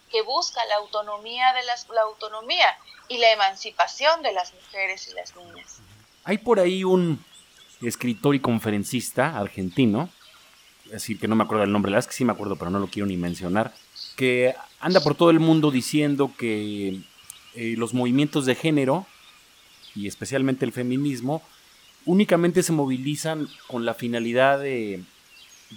que 0.10 0.22
busca 0.24 0.66
la 0.66 0.76
autonomía 0.78 1.54
de 1.54 1.64
las 1.64 1.88
la 1.90 2.02
autonomía 2.02 2.78
y 3.08 3.18
la 3.18 3.32
emancipación 3.32 4.22
de 4.22 4.34
las 4.34 4.54
mujeres 4.54 5.08
y 5.08 5.14
las 5.14 5.36
niñas. 5.36 5.80
Hay 6.24 6.38
por 6.40 6.60
ahí 6.60 6.84
un 6.84 7.24
escritor 7.82 8.36
y 8.36 8.40
conferencista 8.40 9.38
argentino, 9.38 10.10
decir, 10.92 11.20
que 11.20 11.28
no 11.28 11.36
me 11.36 11.44
acuerdo 11.44 11.64
el 11.64 11.72
nombre, 11.72 11.92
la 11.92 11.98
verdad 11.98 12.10
que 12.10 12.16
sí 12.16 12.26
me 12.26 12.32
acuerdo, 12.32 12.56
pero 12.56 12.72
no 12.72 12.80
lo 12.80 12.88
quiero 12.88 13.08
ni 13.08 13.18
mencionar, 13.18 13.74
que 14.16 14.56
anda 14.80 15.02
por 15.02 15.16
todo 15.16 15.30
el 15.30 15.40
mundo 15.40 15.72
diciendo 15.72 16.32
que 16.38 17.00
eh, 17.56 17.76
los 17.78 17.94
movimientos 17.94 18.46
de 18.46 18.56
género, 18.56 19.06
y 19.96 20.08
especialmente 20.08 20.66
el 20.66 20.72
feminismo, 20.72 21.42
únicamente 22.06 22.64
se 22.64 22.72
movilizan 22.72 23.48
con 23.68 23.86
la 23.86 23.94
finalidad 23.94 24.60
de, 24.60 25.04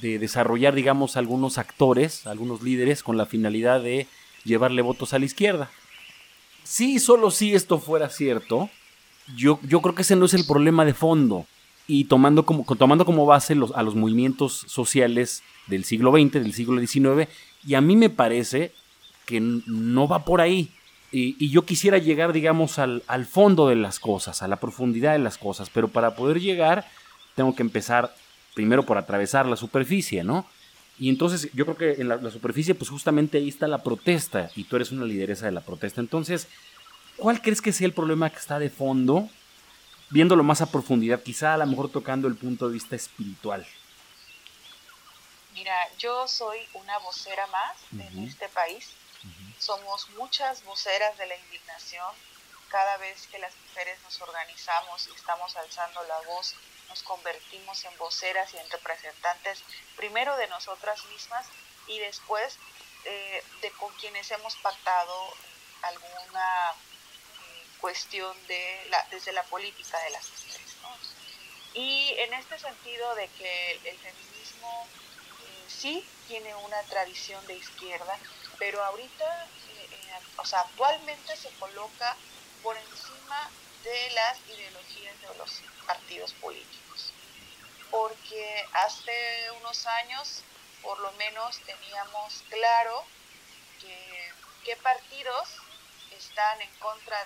de 0.01 0.19
desarrollar, 0.19 0.75
digamos, 0.75 1.17
algunos 1.17 1.59
actores, 1.59 2.27
algunos 2.27 2.63
líderes, 2.63 3.03
con 3.03 3.17
la 3.17 3.27
finalidad 3.27 3.83
de 3.83 4.07
llevarle 4.45 4.83
votos 4.83 5.13
a 5.13 5.19
la 5.19 5.25
izquierda. 5.25 5.71
Si 6.65 6.99
solo 6.99 7.31
si 7.31 7.55
esto 7.55 7.79
fuera 7.79 8.09
cierto, 8.09 8.71
yo, 9.37 9.59
yo 9.63 9.81
creo 9.81 9.95
que 9.95 10.03
ese 10.03 10.17
no 10.17 10.27
es 10.27 10.35
el 10.35 10.45
problema 10.47 10.85
de 10.85 10.95
fondo. 10.95 11.47
Y 11.93 12.05
tomando 12.05 12.47
como, 12.47 12.65
tomando 12.77 13.05
como 13.05 13.27
base 13.27 13.55
los, 13.55 13.73
a 13.73 13.83
los 13.83 13.95
movimientos 13.95 14.65
sociales 14.67 15.43
del 15.67 15.85
siglo 15.85 16.13
XX, 16.13 16.33
del 16.33 16.55
siglo 16.55 16.81
XIX, 16.81 17.29
y 17.67 17.75
a 17.75 17.81
mí 17.81 17.97
me 17.97 18.11
parece 18.11 18.73
que 19.27 19.41
no 19.41 20.09
va 20.09 20.25
por 20.25 20.41
ahí. 20.41 20.71
Y, 21.11 21.51
yo 21.51 21.67
quisiera 21.67 21.99
llegar, 21.99 22.33
digamos, 22.33 22.79
al, 22.79 23.03
al, 23.07 23.27
fondo 23.27 23.69
de 23.69 23.77
las 23.77 24.01
cosas, 24.01 24.43
a 24.43 24.49
la 24.49 24.57
profundidad 24.57 25.13
de 25.13 25.19
las 25.19 25.37
cosas, 25.37 25.69
pero 25.69 25.89
para 25.89 26.17
poder 26.17 26.41
llegar 26.41 26.87
tengo 27.35 27.55
que 27.55 27.63
empezar 27.63 28.15
primero 28.55 28.85
por 28.85 28.97
atravesar 28.97 29.47
la 29.47 29.57
superficie, 29.57 30.25
¿no? 30.25 30.47
Y 30.99 31.11
entonces 31.11 31.51
yo 31.53 31.67
creo 31.67 31.77
que 31.77 32.01
en 32.01 32.09
la, 32.09 32.17
la 32.17 32.31
superficie, 32.31 32.75
pues 32.75 32.89
justamente 32.89 33.39
ahí 33.39 33.49
está 33.49 33.67
la 33.67 33.83
protesta, 33.83 34.51
y 34.57 34.65
tú 34.65 34.77
eres 34.77 34.93
una 34.93 35.05
lideresa 35.05 35.47
de 35.47 35.53
la 35.53 35.61
protesta. 35.61 36.01
Entonces, 36.01 36.49
¿Cuál 37.17 37.41
crees 37.41 37.61
que 37.61 37.73
sea 37.73 37.87
el 37.87 37.93
problema 37.93 38.31
que 38.31 38.39
está 38.39 38.59
de 38.59 38.71
fondo? 38.71 39.29
Viéndolo 40.13 40.43
más 40.43 40.61
a 40.61 40.71
profundidad, 40.71 41.23
quizá 41.23 41.55
a 41.55 41.57
lo 41.57 41.65
mejor 41.65 41.91
tocando 41.91 42.29
el 42.29 42.37
punto 42.37 42.67
de 42.67 42.75
vista 42.75 42.95
espiritual. 42.95 43.67
Mira, 45.55 45.75
yo 45.97 46.29
soy 46.29 46.59
una 46.75 46.99
vocera 46.99 47.47
más 47.47 47.79
en 47.93 48.29
este 48.29 48.47
país. 48.51 48.91
Somos 49.59 50.11
muchas 50.19 50.63
voceras 50.65 51.17
de 51.17 51.27
la 51.27 51.35
indignación. 51.35 52.13
Cada 52.69 52.99
vez 52.99 53.27
que 53.29 53.39
las 53.39 53.55
mujeres 53.69 53.99
nos 54.03 54.21
organizamos 54.21 55.09
y 55.09 55.17
estamos 55.17 55.57
alzando 55.57 56.03
la 56.03 56.21
voz, 56.27 56.57
nos 56.91 57.03
convertimos 57.05 57.83
en 57.87 57.97
voceras 57.97 58.53
y 58.53 58.59
en 58.59 58.69
representantes 58.69 59.65
primero 59.97 60.37
de 60.37 60.47
nosotras 60.49 61.03
mismas 61.07 61.47
y 61.87 61.99
después 62.01 62.59
eh, 63.07 63.43
de 63.63 63.71
con 63.73 63.91
quienes 63.95 64.31
hemos 64.31 64.57
pactado 64.57 65.15
alguna 65.81 66.75
cuestión 67.83 68.35
de 68.47 68.87
la, 68.91 69.05
desde 69.11 69.33
la 69.33 69.43
política 69.43 69.99
de 69.99 70.11
las 70.11 70.31
mujeres. 70.31 70.77
Y 71.75 72.15
en 72.17 72.33
este 72.35 72.59
sentido 72.59 73.15
de 73.17 73.27
que 73.29 73.73
el 73.73 73.99
feminismo 73.99 74.87
eh, 74.87 75.65
sí 75.69 76.09
tiene 76.29 76.55
una 76.55 76.81
tradición 76.85 77.45
de 77.49 77.57
izquierda, 77.57 78.17
pero 78.59 78.83
ahorita, 78.85 79.47
eh, 79.47 80.21
o 80.37 80.47
sea, 80.47 80.61
actualmente 80.61 81.37
se 81.37 81.51
coloca 81.59 82.17
por 82.63 82.77
encima 82.77 83.51
de 83.83 84.11
las 84.11 84.39
ideologías 84.49 85.21
de 85.21 85.35
los 85.37 85.63
partidos 85.85 86.33
políticos. 86.35 87.13
Porque 87.91 88.65
hace 88.75 89.51
unos 89.61 89.87
años, 89.87 90.43
por 90.83 91.01
lo 91.01 91.11
menos, 91.13 91.59
teníamos 91.67 92.45
claro 92.49 93.05
que, 93.81 94.33
qué 94.65 94.77
partidos 94.77 95.49
están 96.17 96.61
en 96.61 96.71
contra 96.77 97.25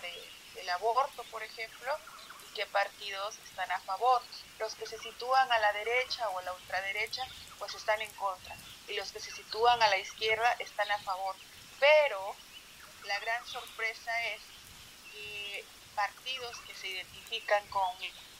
del 0.56 0.68
aborto, 0.70 1.22
por 1.30 1.42
ejemplo, 1.42 1.96
y 2.42 2.54
qué 2.54 2.66
partidos 2.66 3.38
están 3.44 3.70
a 3.70 3.80
favor. 3.80 4.22
Los 4.58 4.74
que 4.74 4.86
se 4.86 4.98
sitúan 4.98 5.50
a 5.52 5.58
la 5.58 5.72
derecha 5.72 6.28
o 6.30 6.38
a 6.38 6.42
la 6.42 6.52
ultraderecha, 6.52 7.22
pues 7.58 7.74
están 7.74 8.00
en 8.02 8.10
contra. 8.14 8.56
Y 8.88 8.94
los 8.94 9.12
que 9.12 9.20
se 9.20 9.30
sitúan 9.30 9.80
a 9.82 9.88
la 9.88 9.98
izquierda 9.98 10.52
están 10.58 10.90
a 10.90 10.98
favor. 10.98 11.36
Pero 11.78 12.34
la 13.04 13.18
gran 13.20 13.46
sorpresa 13.46 14.24
es 14.26 14.40
que 15.12 15.64
partidos 15.94 16.58
que 16.66 16.74
se 16.74 16.88
identifican 16.88 17.66
con 17.68 17.90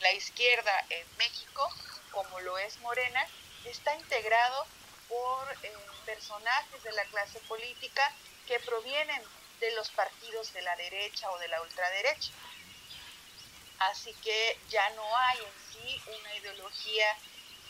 la 0.00 0.12
izquierda 0.12 0.85
en 0.90 1.06
México, 1.16 1.68
como 2.11 2.40
lo 2.40 2.58
es 2.58 2.78
Morena, 2.80 3.26
está 3.64 3.94
integrado 3.94 4.66
por 5.08 5.52
eh, 5.62 5.73
personajes 6.04 6.82
de 6.82 6.92
la 6.92 7.04
clase 7.06 7.40
política 7.40 8.12
que 8.46 8.61
provienen 8.61 9.23
de 9.61 9.73
los 9.73 9.91
partidos 9.91 10.53
de 10.53 10.63
la 10.63 10.77
derecha 10.77 11.31
o 11.31 11.39
de 11.39 11.49
la 11.49 11.61
ultraderecha. 11.63 12.33
Así 13.79 14.13
que 14.23 14.59
ya 14.69 14.89
no 14.91 15.05
hay 15.17 15.39
en 15.39 15.73
sí 15.73 16.03
una 16.19 16.35
ideología 16.35 17.17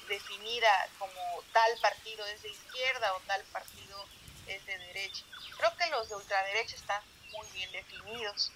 definida 0.08 0.88
como 0.98 1.42
tal 1.52 1.76
partido 1.80 2.24
es 2.26 2.42
de 2.42 2.50
izquierda 2.50 3.12
o 3.14 3.20
tal 3.20 3.42
partido 3.44 4.06
es 4.46 4.64
de 4.66 4.78
derecha. 4.78 5.24
Creo 5.56 5.76
que 5.76 5.86
los 5.90 6.08
de 6.08 6.14
ultraderecha 6.14 6.76
están 6.76 7.02
muy 7.32 7.46
bien 7.48 7.70
definidos, 7.72 8.52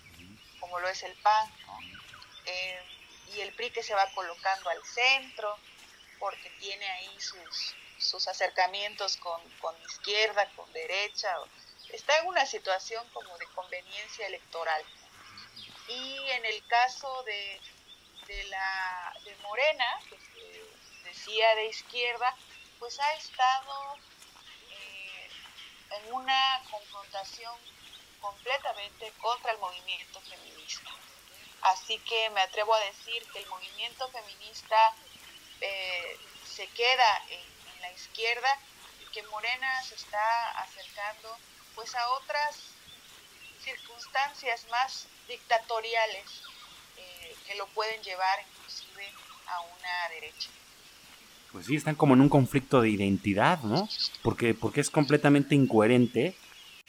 como 0.61 0.79
lo 0.79 0.89
es 0.89 1.03
el 1.03 1.15
PAN, 1.15 1.53
eh, 2.47 2.83
y 3.35 3.41
el 3.41 3.53
PRI 3.55 3.71
que 3.71 3.83
se 3.83 3.95
va 3.95 4.07
colocando 4.15 4.71
al 4.71 4.85
centro, 4.85 5.59
porque 6.19 6.51
tiene 6.61 6.89
ahí 6.89 7.19
sus, 7.99 8.29
acercamientos 8.29 9.17
con 9.17 9.41
izquierda, 9.87 10.49
con 10.55 10.73
derecha, 10.73 11.35
está 11.93 12.19
en 12.19 12.27
una 12.27 12.47
situación 12.47 13.07
como 13.11 13.37
de 13.39 13.47
conveniencia 13.49 14.27
electoral. 14.27 14.83
Y 15.89 16.31
en 16.31 16.45
el 16.47 16.65
caso 16.67 17.23
de, 17.25 17.61
la, 18.49 19.15
de 19.25 19.35
Morena, 19.37 20.01
que 20.09 20.65
decía 21.05 21.55
de 21.57 21.67
izquierda, 21.67 22.37
pues 22.79 22.99
ha 23.01 23.15
estado 23.15 23.97
eh, 24.71 25.31
en 25.91 26.13
una 26.13 26.63
confrontación 26.71 27.55
completamente 28.21 29.13
contra 29.21 29.53
el 29.53 29.59
movimiento 29.59 30.21
feminista. 30.21 30.91
Así 31.63 31.99
que 31.99 32.31
me 32.31 32.41
atrevo 32.41 32.75
a 32.75 32.81
decir 32.81 33.27
que 33.33 33.41
el 33.41 33.47
movimiento 33.47 34.09
feminista 34.09 34.95
eh, 35.61 36.19
se 36.47 36.67
queda 36.69 37.23
en, 37.29 37.51
la 37.81 37.91
izquierda 37.93 38.59
y 39.01 39.11
que 39.11 39.23
Morena 39.25 39.83
se 39.85 39.95
está 39.95 40.51
acercando 40.61 41.35
pues 41.81 41.95
a 41.95 42.11
otras 42.23 42.75
circunstancias 43.65 44.67
más 44.71 45.07
dictatoriales 45.27 46.43
eh, 46.99 47.35
que 47.47 47.55
lo 47.55 47.67
pueden 47.69 48.03
llevar 48.03 48.39
inclusive 48.47 49.07
a 49.47 49.61
una 49.63 50.15
derecha. 50.15 50.51
Pues 51.53 51.65
sí, 51.65 51.77
están 51.77 51.95
como 51.95 52.13
en 52.13 52.21
un 52.21 52.29
conflicto 52.29 52.83
de 52.83 52.91
identidad, 52.91 53.63
¿no? 53.63 53.89
Porque, 54.23 54.53
porque 54.53 54.83
es 54.83 54.91
completamente 54.91 55.55
incoherente 55.55 56.37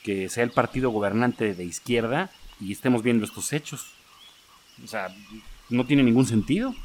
que 0.04 0.28
sea 0.28 0.44
el 0.44 0.52
partido 0.52 0.90
gobernante 0.90 1.54
de 1.54 1.64
izquierda 1.64 2.30
y 2.60 2.74
estemos 2.74 3.02
viendo 3.02 3.26
estos 3.26 3.54
hechos. 3.54 3.94
O 4.84 4.88
sea, 4.88 5.08
no 5.70 5.86
tiene 5.86 6.04
ningún 6.04 6.28
sentido. 6.28 6.76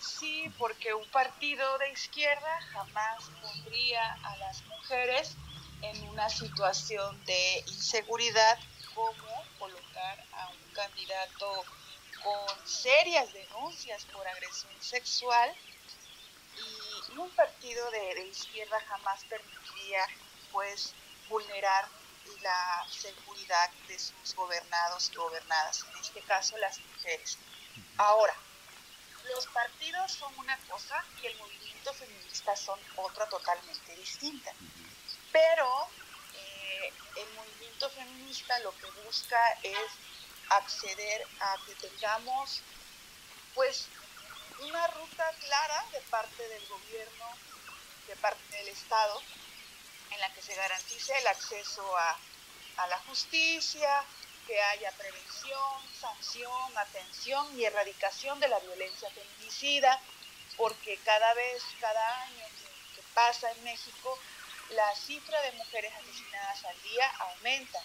Sí, 0.00 0.50
porque 0.58 0.94
un 0.94 1.06
partido 1.10 1.78
de 1.78 1.92
izquierda 1.92 2.60
jamás 2.72 3.30
pondría 3.40 4.14
a 4.24 4.36
las 4.38 4.64
mujeres 4.66 5.36
en 5.82 6.08
una 6.08 6.28
situación 6.28 7.24
de 7.24 7.64
inseguridad 7.66 8.58
como 8.94 9.44
colocar 9.58 10.24
a 10.32 10.48
un 10.48 10.74
candidato 10.74 11.64
con 12.22 12.68
serias 12.68 13.32
denuncias 13.32 14.04
por 14.06 14.26
agresión 14.26 14.72
sexual 14.80 15.54
y 16.56 17.18
un 17.18 17.30
partido 17.30 17.90
de, 17.90 18.14
de 18.14 18.26
izquierda 18.26 18.78
jamás 18.88 19.24
permitiría 19.24 20.06
pues 20.52 20.94
vulnerar 21.28 21.88
la 22.42 22.86
seguridad 22.90 23.70
de 23.88 23.98
sus 23.98 24.34
gobernados 24.34 25.10
y 25.12 25.16
gobernadas, 25.16 25.84
en 25.90 26.00
este 26.00 26.20
caso 26.22 26.56
las 26.58 26.78
mujeres. 26.78 27.38
Ahora, 27.96 28.34
los 29.24 29.46
partidos 29.48 30.12
son 30.12 30.32
una 30.38 30.56
cosa 30.68 31.04
y 31.22 31.26
el 31.26 31.38
movimiento 31.38 31.92
feminista 31.94 32.56
son 32.56 32.78
otra 32.96 33.28
totalmente 33.28 33.96
distinta. 33.96 34.52
Pero 35.32 35.88
eh, 36.34 36.92
el 37.16 37.28
movimiento 37.34 37.90
feminista 37.90 38.58
lo 38.60 38.76
que 38.76 38.90
busca 39.04 39.40
es 39.62 39.90
acceder 40.50 41.26
a 41.40 41.56
que 41.66 41.74
tengamos 41.76 42.62
pues 43.54 43.86
una 44.60 44.86
ruta 44.88 45.32
clara 45.40 45.84
de 45.92 46.00
parte 46.02 46.48
del 46.48 46.66
gobierno, 46.68 47.24
de 48.06 48.16
parte 48.16 48.56
del 48.56 48.68
Estado, 48.68 49.22
en 50.10 50.20
la 50.20 50.32
que 50.34 50.42
se 50.42 50.54
garantice 50.54 51.16
el 51.18 51.26
acceso 51.28 51.96
a, 51.96 52.18
a 52.78 52.86
la 52.88 52.98
justicia, 53.00 54.04
que 54.46 54.60
haya 54.60 54.90
prevención, 54.92 55.94
sanción, 56.00 56.78
atención 56.78 57.58
y 57.58 57.64
erradicación 57.64 58.40
de 58.40 58.48
la 58.48 58.58
violencia 58.58 59.08
feminicida, 59.10 60.00
porque 60.56 60.98
cada 61.04 61.34
vez, 61.34 61.62
cada 61.80 62.22
año 62.22 62.44
que, 62.94 63.02
pasa 63.14 63.50
en 63.50 63.64
México, 63.64 64.18
la 64.70 64.94
cifra 64.94 65.40
de 65.42 65.52
mujeres 65.52 65.92
asesinadas 65.94 66.64
al 66.64 66.82
día 66.82 67.10
aumenta, 67.18 67.80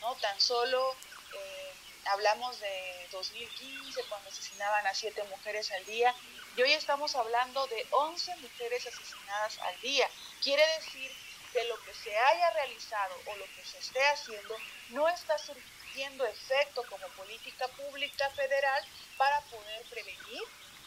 ¿no? 0.00 0.14
Tan 0.16 0.40
solo 0.40 0.94
eh, 1.34 1.74
hablamos 2.06 2.58
de 2.60 3.08
2015, 3.12 4.02
cuando 4.08 4.28
asesinaban 4.30 4.86
a 4.86 4.94
siete 4.94 5.22
mujeres 5.24 5.70
al 5.72 5.84
día, 5.86 6.14
y 6.56 6.62
hoy 6.62 6.72
estamos 6.72 7.14
hablando 7.16 7.66
de 7.66 7.86
11 7.90 8.36
mujeres 8.36 8.86
asesinadas 8.86 9.58
al 9.58 9.80
día. 9.80 10.08
Quiere 10.42 10.64
decir 10.78 11.10
que 11.52 11.64
lo 11.64 11.80
que 11.82 11.94
se 11.94 12.16
haya 12.16 12.50
realizado 12.50 13.14
o 13.26 13.36
lo 13.36 13.44
que 13.46 13.64
se 13.64 13.78
esté 13.78 14.04
haciendo 14.06 14.56
no 14.90 15.08
está 15.08 15.36
surgiendo 15.38 16.24
efecto 16.26 16.84
como 16.88 17.06
política 17.08 17.68
pública 17.68 18.30
federal 18.30 18.84
para 19.16 19.40
poder 19.42 19.82
prevenir, 19.90 20.42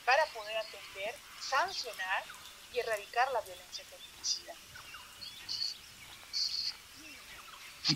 para 0.06 0.26
poder 0.28 0.58
atender, 0.58 1.15
sancionar 1.41 2.23
y 2.73 2.80
erradicar 2.80 3.32
la 3.32 3.41
violencia 3.41 3.86
feminicida. 3.86 4.54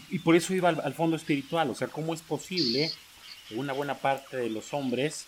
Y, 0.10 0.20
por 0.20 0.36
eso 0.36 0.54
iba 0.54 0.70
al, 0.70 0.94
fondo 0.94 1.18
espiritual, 1.18 1.70
o 1.70 1.76
sea, 1.76 1.90
¿cómo 1.90 2.14
es 2.14 2.22
posible 2.22 2.92
que 3.48 3.56
una 3.56 3.74
buena 3.74 3.96
parte 3.96 4.38
de 4.38 4.50
los 4.50 4.74
hombres 4.74 5.26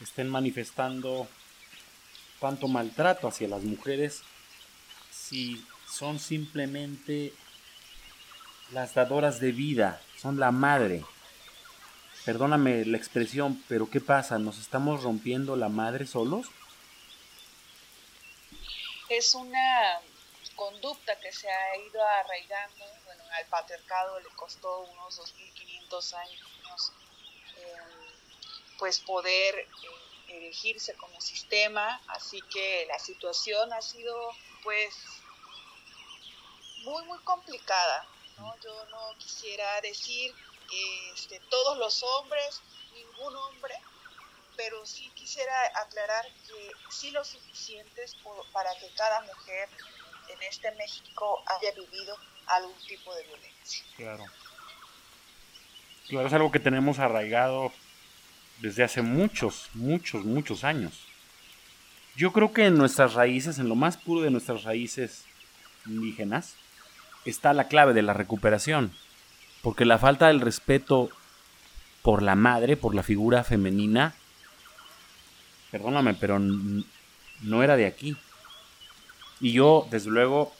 estén 0.00 0.28
manifestando 0.28 1.28
tanto 2.40 2.68
maltrato 2.68 3.28
hacia 3.28 3.48
las 3.48 3.62
mujeres 3.62 4.22
si 5.10 5.64
son 5.88 6.18
simplemente 6.18 7.32
las 8.72 8.94
dadoras 8.94 9.40
de 9.40 9.52
vida, 9.52 10.00
son 10.20 10.38
la 10.38 10.50
madre. 10.50 11.04
Perdóname 12.24 12.84
la 12.84 12.96
expresión, 12.96 13.62
pero 13.68 13.88
¿qué 13.88 14.00
pasa? 14.00 14.38
¿Nos 14.38 14.58
estamos 14.58 15.02
rompiendo 15.02 15.56
la 15.56 15.68
madre 15.68 16.06
solos? 16.06 16.48
Es 19.08 19.34
una 19.34 20.00
conducta 20.56 21.18
que 21.20 21.32
se 21.32 21.50
ha 21.50 21.76
ido 21.76 22.02
arraigando, 22.02 22.84
bueno, 23.04 23.24
al 23.32 23.46
patriarcado 23.46 24.18
le 24.20 24.28
costó 24.30 24.80
unos 24.80 25.20
2.500 25.20 26.14
años 26.14 26.92
eh, 27.56 27.76
pues 28.78 29.00
poder 29.00 29.54
eh, 29.58 29.68
erigirse 30.28 30.94
como 30.94 31.20
sistema, 31.20 32.00
así 32.08 32.40
que 32.42 32.86
la 32.86 32.98
situación 32.98 33.72
ha 33.72 33.80
sido 33.80 34.14
pues 34.62 34.94
muy, 36.82 37.04
muy 37.04 37.18
complicada. 37.20 38.06
¿no? 38.38 38.54
Yo 38.60 38.86
no 38.86 39.16
quisiera 39.18 39.80
decir 39.80 40.34
este, 41.14 41.40
todos 41.48 41.78
los 41.78 42.02
hombres, 42.02 42.60
ningún 42.92 43.34
hombre, 43.36 43.74
pero 44.56 44.84
sí 44.86 45.10
quisiera 45.14 45.54
aclarar 45.80 46.26
que 46.46 46.72
sí 46.90 47.10
lo 47.10 47.24
suficientes 47.24 48.16
para 48.52 48.74
que 48.78 48.90
cada 48.94 49.20
mujer 49.22 49.68
en 50.28 50.42
este 50.42 50.70
México 50.72 51.42
haya 51.46 51.72
vivido 51.74 52.16
algún 52.46 52.78
tipo 52.86 53.14
de 53.14 53.22
violencia. 53.24 53.84
Claro. 53.96 54.24
Claro, 56.08 56.26
es 56.26 56.32
algo 56.32 56.52
que 56.52 56.60
tenemos 56.60 56.98
arraigado 56.98 57.72
desde 58.60 58.84
hace 58.84 59.02
muchos, 59.02 59.68
muchos, 59.74 60.24
muchos 60.24 60.64
años. 60.64 61.06
Yo 62.14 62.32
creo 62.32 62.52
que 62.52 62.66
en 62.66 62.78
nuestras 62.78 63.14
raíces, 63.14 63.58
en 63.58 63.68
lo 63.68 63.74
más 63.74 63.96
puro 63.96 64.22
de 64.22 64.30
nuestras 64.30 64.62
raíces 64.62 65.24
indígenas, 65.84 66.54
está 67.24 67.52
la 67.52 67.68
clave 67.68 67.92
de 67.92 68.02
la 68.02 68.14
recuperación. 68.14 68.92
Porque 69.62 69.84
la 69.84 69.98
falta 69.98 70.28
del 70.28 70.40
respeto 70.40 71.10
por 72.02 72.22
la 72.22 72.36
madre, 72.36 72.76
por 72.76 72.94
la 72.94 73.02
figura 73.02 73.42
femenina, 73.42 74.14
perdóname, 75.70 76.14
pero 76.14 76.38
no 76.38 77.62
era 77.62 77.76
de 77.76 77.86
aquí. 77.86 78.16
Y 79.40 79.52
yo, 79.52 79.86
desde 79.90 80.10
luego, 80.10 80.52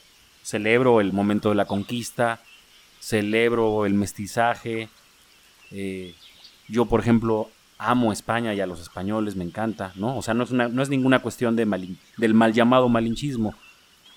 celebro 0.43 1.01
el 1.01 1.13
momento 1.13 1.49
de 1.49 1.55
la 1.55 1.65
conquista, 1.65 2.39
celebro 2.99 3.85
el 3.85 3.93
mestizaje. 3.93 4.89
Eh, 5.71 6.13
yo, 6.67 6.85
por 6.85 6.99
ejemplo, 6.99 7.49
amo 7.77 8.11
España 8.11 8.53
y 8.53 8.61
a 8.61 8.67
los 8.67 8.81
españoles, 8.81 9.35
me 9.35 9.43
encanta, 9.43 9.91
¿no? 9.95 10.17
O 10.17 10.21
sea, 10.21 10.33
no 10.33 10.43
es, 10.43 10.51
no 10.51 10.81
es 10.81 10.89
ninguna 10.89 11.19
cuestión 11.19 11.55
de 11.55 11.65
del 12.17 12.33
mal 12.33 12.53
llamado 12.53 12.89
malinchismo, 12.89 13.55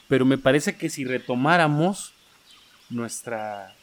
pero 0.08 0.24
me 0.24 0.38
parece 0.38 0.76
que 0.76 0.90
si 0.90 1.04
retomáramos 1.04 2.12
nuestra, 2.88 3.74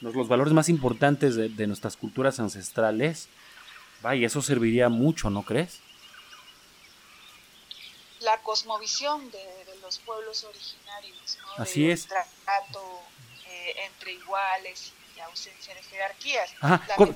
los, 0.00 0.28
valores 0.28 0.52
más 0.52 0.68
importantes 0.68 1.36
de, 1.36 1.66
nuestras 1.66 1.96
culturas 1.96 2.40
ancestrales, 2.40 3.28
vaya, 4.02 4.26
eso 4.26 4.40
serviría 4.42 4.88
mucho, 4.88 5.30
¿no 5.30 5.42
crees? 5.42 5.80
La 8.24 8.38
cosmovisión 8.42 9.30
de, 9.30 9.44
los 9.82 9.98
pueblos 9.98 10.44
originarios, 10.44 11.38
¿no? 11.40 11.62
Así 11.62 11.90
es. 11.90 12.06
Trato 12.06 13.00
eh, 13.46 13.74
entre 13.86 14.12
iguales 14.12 14.92
y 15.16 15.20
ausencia 15.20 15.74
de 15.74 15.82
jerarquías. 15.82 16.50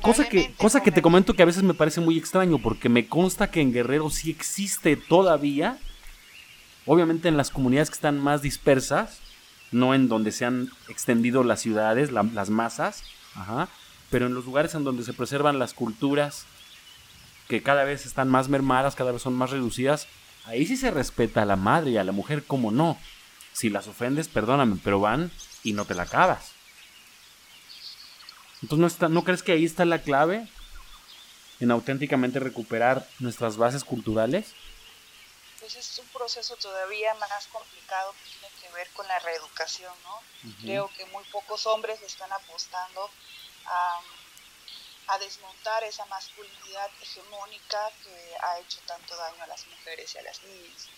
cosa 0.00 0.28
que, 0.28 0.52
cosa 0.54 0.82
que 0.82 0.92
te 0.92 1.02
comento 1.02 1.34
que 1.34 1.42
a 1.42 1.46
veces 1.46 1.62
me 1.62 1.74
parece 1.74 2.00
muy 2.00 2.18
extraño, 2.18 2.58
porque 2.58 2.88
me 2.88 3.08
consta 3.08 3.50
que 3.50 3.60
en 3.60 3.72
Guerrero 3.72 4.10
sí 4.10 4.30
existe 4.30 4.96
todavía, 4.96 5.78
obviamente 6.86 7.28
en 7.28 7.36
las 7.36 7.50
comunidades 7.50 7.90
que 7.90 7.94
están 7.94 8.20
más 8.20 8.42
dispersas, 8.42 9.20
no 9.70 9.94
en 9.94 10.08
donde 10.08 10.32
se 10.32 10.44
han 10.44 10.70
extendido 10.88 11.42
las 11.42 11.60
ciudades, 11.60 12.10
las 12.12 12.50
masas, 12.50 13.02
pero 14.10 14.26
en 14.26 14.34
los 14.34 14.44
lugares 14.44 14.74
en 14.74 14.84
donde 14.84 15.04
se 15.04 15.12
preservan 15.12 15.58
las 15.58 15.74
culturas 15.74 16.46
que 17.48 17.62
cada 17.62 17.84
vez 17.84 18.06
están 18.06 18.28
más 18.28 18.48
mermadas, 18.48 18.94
cada 18.94 19.12
vez 19.12 19.22
son 19.22 19.34
más 19.34 19.50
reducidas, 19.50 20.06
ahí 20.48 20.66
sí 20.66 20.76
se 20.76 20.90
respeta 20.90 21.42
a 21.42 21.46
la 21.46 21.56
madre 21.56 21.90
y 21.90 21.98
a 21.98 22.04
la 22.04 22.12
mujer, 22.12 22.44
como 22.44 22.70
no. 22.70 22.98
Si 23.52 23.68
las 23.68 23.86
ofendes, 23.86 24.28
perdóname, 24.28 24.80
pero 24.82 25.00
van 25.00 25.30
y 25.62 25.72
no 25.72 25.84
te 25.84 25.94
la 25.94 26.04
acabas. 26.04 26.52
Entonces, 28.62 28.78
¿no, 28.78 28.86
está, 28.86 29.08
¿no 29.08 29.24
crees 29.24 29.42
que 29.42 29.52
ahí 29.52 29.64
está 29.64 29.84
la 29.84 30.00
clave 30.00 30.48
en 31.60 31.70
auténticamente 31.70 32.40
recuperar 32.40 33.06
nuestras 33.18 33.56
bases 33.56 33.84
culturales? 33.84 34.54
Pues 35.60 35.76
es 35.76 35.98
un 35.98 36.08
proceso 36.08 36.56
todavía 36.56 37.14
más 37.14 37.46
complicado 37.48 38.12
que 38.12 38.30
tiene 38.30 38.54
que 38.62 38.74
ver 38.74 38.88
con 38.94 39.06
la 39.06 39.18
reeducación, 39.18 39.92
¿no? 40.04 40.52
Creo 40.62 40.90
que 40.96 41.04
muy 41.06 41.24
pocos 41.30 41.66
hombres 41.66 42.00
están 42.02 42.32
apostando 42.32 43.10
a, 43.66 44.00
desmontar 45.16 45.82
esa 45.84 46.04
masculinidad 46.06 46.90
hegemónica 47.00 47.90
que 48.02 48.36
ha 48.42 48.58
hecho 48.58 48.78
tanto 48.86 49.16
daño 49.16 49.42
a 49.42 49.46
las 49.46 49.66
mujeres 49.68 50.14
y 50.14 50.18
a 50.18 50.22
las 50.22 50.42
niñas. 50.42 50.88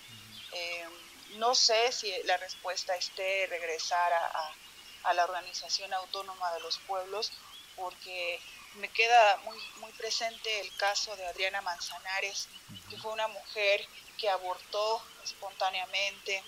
Em, 0.53 1.39
no 1.39 1.55
sé 1.55 1.93
si 1.93 2.13
la 2.25 2.37
respuesta 2.39 2.97
esté 2.97 3.47
regresar 3.47 4.13
a, 4.13 4.55
a 5.05 5.15
la 5.15 5.25
organización 5.25 5.93
autónoma 5.95 6.53
de 6.55 6.61
los 6.61 6.79
pueblos 6.79 7.33
porque 7.77 8.41
me 8.75 8.89
queda 8.89 9.37
muy, 9.39 9.59
muy 9.81 9.93
presente 9.93 10.61
el 10.61 10.75
caso 10.77 11.17
de 11.17 11.27
Adriana 11.27 11.61
Manzanares, 11.61 12.49
que 12.89 12.97
fue 12.99 13.13
una 13.13 13.29
mujer 13.29 13.87
que 14.19 14.29
abortó 14.29 15.03
espontáneamente, 15.25 16.45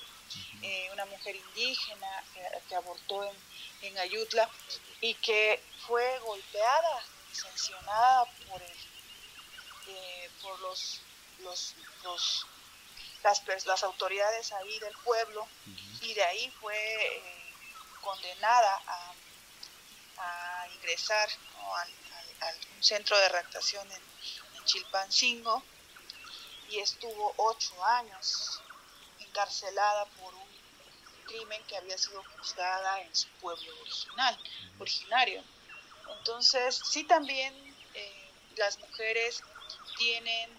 eh, 0.62 0.88
una 0.92 1.04
mujer 1.06 1.34
indígena 1.36 2.24
que, 2.68 2.74
abortó 2.74 3.24
en, 3.24 3.36
en, 3.82 3.98
Ayutla 3.98 4.48
y 5.00 5.14
que 5.14 5.62
fue 5.86 6.18
golpeada 6.20 7.04
sancionada 7.34 8.24
por, 8.48 8.62
el, 8.62 8.76
eh, 9.88 10.30
por 10.42 10.58
los, 10.60 11.00
los, 11.40 11.74
los 12.04 12.46
las, 13.22 13.66
las, 13.66 13.82
autoridades 13.84 14.52
ahí 14.52 14.78
del 14.80 14.96
pueblo 14.98 15.46
y 16.00 16.14
de 16.14 16.24
ahí 16.24 16.50
fue 16.60 16.76
eh, 16.76 17.54
condenada 18.00 18.82
a 18.86 19.14
a 20.18 20.68
ingresar 20.74 21.28
al, 22.40 22.54
centro 22.80 23.16
de 23.18 23.28
reactación 23.28 23.90
en, 23.92 24.12
Chilpancingo 24.64 25.60
y 26.70 26.78
estuvo 26.78 27.34
ocho 27.36 27.84
años 27.84 28.60
encarcelada 29.18 30.04
por 30.20 30.32
un 30.32 30.48
crimen 31.26 31.60
que 31.64 31.76
había 31.76 31.98
sido 31.98 32.22
juzgada 32.36 33.00
en 33.00 33.14
su 33.14 33.26
pueblo 33.40 33.80
original, 33.80 34.38
originario. 34.78 35.42
Entonces, 36.18 36.80
sí 36.84 37.04
también 37.04 37.54
eh, 37.94 38.30
las 38.56 38.78
mujeres 38.78 39.42
tienen, 39.98 40.50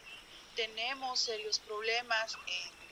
tenemos 0.55 1.19
serios 1.19 1.59
problemas 1.59 2.35
en 2.47 2.83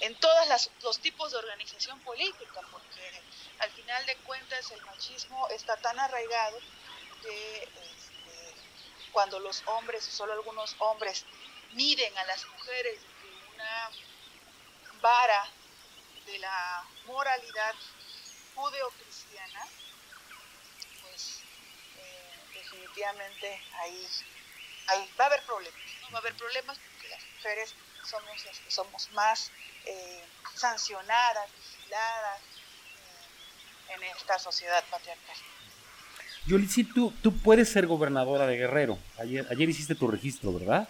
en 0.00 0.14
todos 0.16 0.70
los 0.82 0.98
tipos 1.00 1.30
de 1.30 1.38
organización 1.38 2.00
política, 2.00 2.60
porque 2.70 3.22
al 3.58 3.70
final 3.72 4.04
de 4.06 4.16
cuentas 4.16 4.70
el 4.70 4.80
machismo 4.86 5.46
está 5.48 5.76
tan 5.76 5.98
arraigado 5.98 6.58
que 7.22 7.62
este, 7.62 8.54
cuando 9.12 9.38
los 9.40 9.62
hombres, 9.66 10.04
solo 10.04 10.32
algunos 10.32 10.74
hombres, 10.78 11.26
miden 11.72 12.16
a 12.16 12.24
las 12.24 12.46
mujeres 12.46 13.00
de 13.00 13.54
una 13.54 13.90
vara 15.02 15.48
de 16.24 16.38
la 16.38 16.84
moralidad 17.04 17.74
judeocristiana, 18.54 19.66
definitivamente 22.70 23.60
ahí, 23.80 24.06
ahí 24.88 25.10
va 25.18 25.24
a 25.24 25.26
haber 25.28 25.42
problemas, 25.42 25.80
¿no? 26.02 26.10
va 26.10 26.18
a 26.18 26.20
haber 26.20 26.34
problemas 26.34 26.78
porque 26.78 27.08
las 27.08 27.24
mujeres 27.36 27.74
somos 28.04 28.46
las 28.46 28.58
que 28.58 28.70
somos 28.70 29.10
más 29.12 29.50
eh, 29.86 30.24
sancionadas, 30.54 31.50
vigiladas 31.52 32.40
eh, 32.40 33.94
en 33.94 34.02
esta 34.04 34.38
sociedad 34.38 34.84
patriarcal. 34.90 35.36
Yolici, 36.46 36.84
tú, 36.84 37.12
tú 37.22 37.36
puedes 37.38 37.70
ser 37.70 37.86
gobernadora 37.86 38.46
de 38.46 38.56
Guerrero. 38.56 38.98
Ayer, 39.18 39.46
ayer 39.50 39.68
hiciste 39.68 39.94
tu 39.94 40.08
registro, 40.08 40.52
¿verdad? 40.52 40.88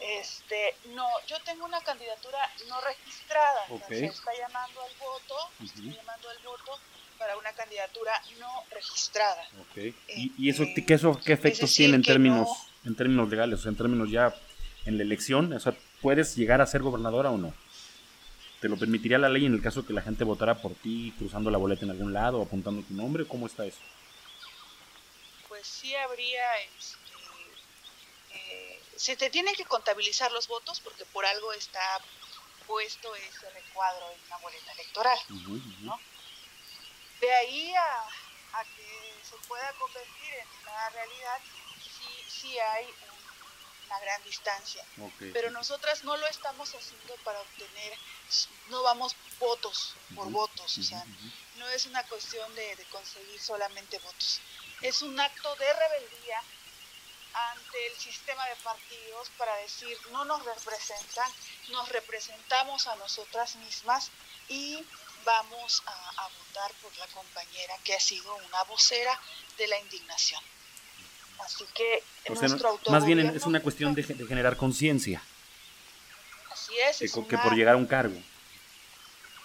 Este, 0.00 0.76
no, 0.90 1.06
yo 1.26 1.40
tengo 1.40 1.64
una 1.64 1.80
candidatura 1.80 2.38
no 2.68 2.80
registrada. 2.80 3.66
Se 3.88 4.06
está 4.06 4.32
llamando 4.38 4.82
al 4.82 4.94
voto, 4.98 5.50
está 5.64 5.80
llamando 5.80 6.30
al 6.30 6.38
voto 6.38 6.78
para 7.18 7.36
una 7.36 7.52
candidatura 7.52 8.12
no 8.38 8.64
registrada. 8.70 9.42
Okay. 9.70 9.94
¿Y, 10.08 10.50
eso, 10.50 10.62
este, 10.64 10.84
¿qué, 10.84 10.94
eso, 10.94 11.20
qué 11.24 11.32
efectos 11.32 11.72
tiene 11.74 11.96
en 11.96 12.02
términos, 12.02 12.48
en 12.84 12.94
términos 12.94 13.28
legales, 13.28 13.64
o 13.64 13.68
en 13.68 13.76
términos 13.76 14.10
ya 14.10 14.34
en 14.84 14.96
la 14.96 15.02
elección? 15.02 15.52
O 15.52 15.60
sea, 15.60 15.76
¿puedes 16.00 16.36
llegar 16.36 16.60
a 16.60 16.66
ser 16.66 16.82
gobernadora 16.82 17.30
o 17.30 17.38
no? 17.38 17.54
¿Te 18.60 18.68
lo 18.68 18.76
permitiría 18.78 19.18
la 19.18 19.28
ley 19.28 19.44
en 19.44 19.54
el 19.54 19.62
caso 19.62 19.86
que 19.86 19.92
la 19.92 20.02
gente 20.02 20.24
votara 20.24 20.60
por 20.62 20.74
ti 20.74 21.14
cruzando 21.18 21.50
la 21.50 21.58
boleta 21.58 21.84
en 21.84 21.90
algún 21.90 22.12
lado, 22.12 22.42
apuntando 22.42 22.82
tu 22.82 22.94
nombre? 22.94 23.26
¿Cómo 23.26 23.46
está 23.46 23.66
eso? 23.66 23.80
Pues 25.48 25.66
sí 25.66 25.94
habría... 25.94 26.42
Este, 26.78 26.96
eh, 28.34 28.80
se 28.96 29.16
te 29.16 29.30
tienen 29.30 29.54
que 29.54 29.64
contabilizar 29.64 30.32
los 30.32 30.48
votos 30.48 30.80
porque 30.80 31.04
por 31.06 31.26
algo 31.26 31.52
está 31.52 31.80
puesto 32.66 33.14
ese 33.14 33.50
recuadro 33.50 34.06
en 34.10 34.26
una 34.26 34.38
boleta 34.38 34.72
electoral. 34.72 35.18
¿no? 35.82 36.00
De 37.20 37.34
ahí 37.34 37.74
a, 37.74 38.64
que 38.76 39.14
se 39.28 39.36
pueda 39.48 39.72
convertir 39.74 40.34
en 40.34 40.48
una 40.62 40.88
realidad, 40.90 41.38
sí, 41.82 42.24
sí 42.28 42.58
hay 42.58 42.86
una 43.86 43.98
gran 44.00 44.22
distancia. 44.24 44.84
Pero 45.32 45.50
nosotras 45.50 46.04
no 46.04 46.16
lo 46.16 46.26
estamos 46.26 46.74
haciendo 46.74 47.14
para 47.24 47.40
obtener, 47.40 47.98
no 48.68 48.82
vamos 48.82 49.14
votos 49.38 49.94
por 50.14 50.30
votos, 50.30 50.78
o 50.78 50.82
sea, 50.82 51.04
no 51.56 51.68
es 51.68 51.86
una 51.86 52.02
cuestión 52.04 52.54
de, 52.54 52.86
conseguir 52.90 53.40
solamente 53.40 53.98
votos. 53.98 54.40
Es 54.82 55.02
un 55.02 55.18
acto 55.18 55.54
de 55.56 55.72
rebeldía 55.72 56.42
ante 57.32 57.86
el 57.86 57.96
sistema 57.98 58.46
de 58.46 58.56
partidos 58.56 59.28
para 59.36 59.54
decir 59.56 59.96
no 60.10 60.24
nos 60.24 60.44
representan, 60.44 61.30
nos 61.68 61.88
representamos 61.90 62.86
a 62.86 62.96
nosotras 62.96 63.56
mismas 63.56 64.10
y 64.48 64.84
vamos 65.26 65.82
a 65.84 66.28
votar 66.38 66.72
por 66.80 66.96
la 66.96 67.06
compañera 67.08 67.74
que 67.84 67.94
ha 67.94 68.00
sido 68.00 68.34
una 68.36 68.62
vocera 68.62 69.20
de 69.58 69.66
la 69.66 69.78
indignación. 69.80 70.40
Así 71.40 71.66
que 71.74 72.02
nuestro 72.28 72.80
Más 72.88 73.04
bien 73.04 73.18
es 73.20 73.42
una 73.42 73.60
cuestión 73.60 73.94
de, 73.94 74.02
generar 74.02 74.56
conciencia. 74.56 75.22
Así 76.50 76.78
es. 76.78 76.98
Que, 76.98 77.38
por 77.38 77.54
llegar 77.54 77.74
a 77.74 77.76
un 77.76 77.86
cargo. 77.86 78.16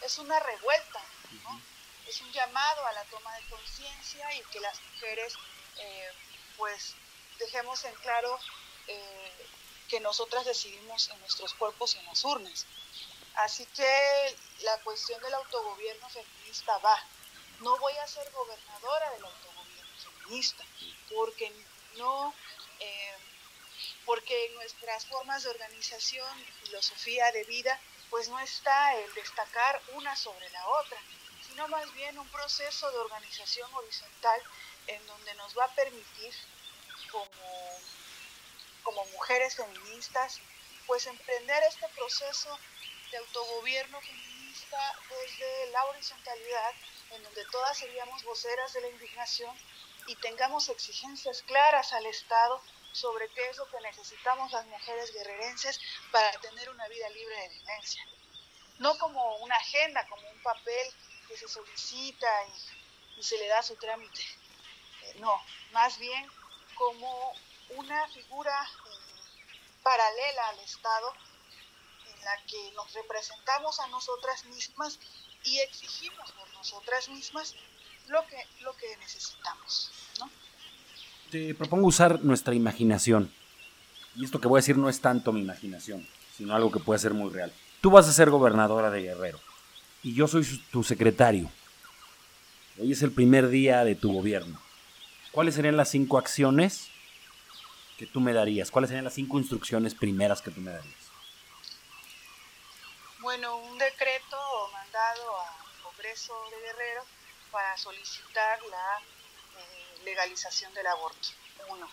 Es 0.02 0.18
una 0.20 0.40
revuelta, 0.40 1.02
¿no? 1.44 1.62
Es 2.08 2.22
un 2.22 2.32
llamado 2.32 2.86
a 2.86 2.94
la 2.94 3.04
toma 3.06 3.34
de 3.36 3.44
conciencia 3.50 4.34
y 4.36 4.42
que 4.52 4.60
las 4.62 4.80
mujeres, 4.94 5.34
eh, 5.80 6.10
pues, 6.58 6.96
dejemos 7.40 7.84
en 7.86 7.94
claro 7.96 8.40
eh, 8.88 9.48
que 9.90 10.00
nosotras 10.00 10.46
decidimos 10.46 11.10
en 11.10 11.20
nuestros 11.20 11.54
cuerpos 11.56 11.96
y 11.96 12.00
en 12.00 12.06
las 12.06 12.24
urnas. 12.24 12.66
Así 13.36 13.66
que 13.68 14.36
la 14.64 14.78
cuestión 14.80 15.22
del 15.22 15.34
autogobierno 15.34 16.10
feminista 16.10 16.78
va. 16.80 16.98
No 17.60 17.78
voy 17.78 17.94
a 17.98 18.08
ser 18.08 18.30
gobernadora 18.32 19.12
del 19.12 19.26
autogobierno 19.26 19.98
feminista, 19.98 20.64
porque 21.14 21.52
no 21.98 22.34
eh, 22.80 23.18
porque 24.06 24.46
en 24.48 24.56
nuestras 24.56 25.06
formas 25.06 25.44
de 25.44 25.50
organización 25.50 26.40
y 26.40 26.66
filosofía 26.66 27.32
de 27.32 27.44
vida, 27.46 27.80
pues 28.10 28.28
no 28.30 28.40
está 28.40 28.96
el 28.96 29.14
destacar 29.14 29.82
una 29.94 30.16
sobre 30.16 30.50
la 30.50 30.68
otra, 30.68 30.98
sino 31.48 31.68
más 31.68 31.92
bien 31.94 32.18
un 32.18 32.28
proceso 32.30 32.92
de 32.92 32.98
organización 32.98 33.74
horizontal 33.74 34.42
en 34.88 35.06
donde 35.08 35.34
nos 35.36 35.58
va 35.58 35.66
a 35.66 35.76
permitir 35.76 36.34
como, 37.12 37.80
como 38.84 39.06
mujeres 39.08 39.56
feministas, 39.56 40.40
pues 40.88 41.06
emprender 41.06 41.64
este 41.64 41.88
proceso 41.90 42.58
de 43.12 43.18
autogobierno 43.18 44.00
feminista 44.02 44.96
desde 45.10 45.72
la 45.72 45.86
horizontalidad, 45.86 46.74
en 47.12 47.24
donde 47.24 47.46
todas 47.46 47.78
seríamos 47.78 48.24
voceras 48.24 48.74
de 48.74 48.82
la 48.82 48.88
indignación 48.88 49.56
y 50.08 50.16
tengamos 50.16 50.70
exigencias 50.70 51.44
claras 51.44 51.94
al 51.94 52.06
Estado 52.06 52.62
sobre 52.94 53.30
qué 53.30 53.50
es 53.50 53.58
lo 53.58 53.70
que 53.70 53.80
necesitamos 53.82 54.52
las 54.52 54.66
mujeres 54.66 55.14
guerrerenses 55.14 55.80
para 56.12 56.32
tener 56.40 56.70
una 56.70 56.88
vida 56.88 57.10
libre 57.10 57.36
de 57.36 57.50
violencia. 57.50 58.06
No 58.80 58.98
como 58.98 59.38
una 59.38 59.56
agenda, 59.56 60.06
como 60.08 60.28
un 60.30 60.42
papel 60.42 60.88
que 61.28 61.38
se 61.38 61.48
solicita 61.48 62.28
y, 63.18 63.24
se 63.24 63.38
le 63.38 63.48
da 63.48 63.62
su 63.62 63.76
trámite. 63.76 64.22
Eh, 65.04 65.16
no, 65.20 65.40
más 65.74 66.00
bien 66.00 66.28
como 66.74 67.34
una 67.70 68.08
figura 68.08 68.52
eh, 68.64 69.72
paralela 69.84 70.48
al 70.48 70.60
Estado 70.60 71.14
la 72.24 72.46
que 72.48 72.72
nos 72.76 72.94
representamos 72.94 73.80
a 73.80 73.88
nosotras 73.88 74.46
mismas 74.46 75.00
y 75.44 75.60
exigimos 75.60 76.32
por 76.32 76.52
nosotras 76.54 77.10
mismas 77.10 77.56
lo 78.08 78.26
que, 78.28 78.38
lo 78.62 78.76
que 78.78 78.98
necesitamos. 78.98 79.92
¿no? 80.20 80.30
Te 81.32 81.56
propongo 81.56 81.88
usar 81.88 82.24
nuestra 82.24 82.54
imaginación. 82.54 83.32
Y 84.16 84.26
esto 84.26 84.42
que 84.42 84.48
voy 84.48 84.58
a 84.58 84.62
decir 84.62 84.78
no 84.78 84.90
es 84.90 85.00
tanto 85.00 85.32
mi 85.32 85.42
imaginación, 85.42 86.06
sino 86.36 86.54
algo 86.54 86.72
que 86.72 86.80
puede 86.80 87.00
ser 87.00 87.14
muy 87.14 87.32
real. 87.32 87.54
Tú 87.80 87.92
vas 87.92 88.08
a 88.08 88.14
ser 88.14 88.30
gobernadora 88.30 88.92
de 88.92 89.02
Guerrero 89.02 89.40
y 90.04 90.14
yo 90.14 90.28
soy 90.28 90.46
tu 90.72 90.84
secretario. 90.84 91.50
Hoy 92.80 92.92
es 92.92 93.02
el 93.02 93.12
primer 93.12 93.50
día 93.50 93.84
de 93.84 93.96
tu 93.96 94.12
gobierno. 94.14 94.60
¿Cuáles 95.32 95.56
serían 95.56 95.78
las 95.78 95.90
cinco 95.90 96.18
acciones 96.18 96.88
que 97.98 98.06
tú 98.06 98.20
me 98.20 98.34
darías? 98.34 98.72
¿Cuáles 98.72 98.90
serían 98.90 99.06
las 99.06 99.14
cinco 99.14 99.40
instrucciones 99.40 99.96
primeras 99.96 100.42
que 100.42 100.52
tú 100.52 100.60
me 100.62 100.72
darías? 100.72 101.01
Bueno, 103.22 103.56
un 103.56 103.78
decreto 103.78 104.70
mandado 104.74 105.42
al 105.42 105.84
Congreso 105.84 106.34
de 106.50 106.60
Guerrero 106.60 107.06
para 107.52 107.78
solicitar 107.78 108.60
la 108.64 109.00
eh, 109.00 110.00
legalización 110.04 110.74
del 110.74 110.88
aborto. 110.88 111.30
Uno. 111.68 111.88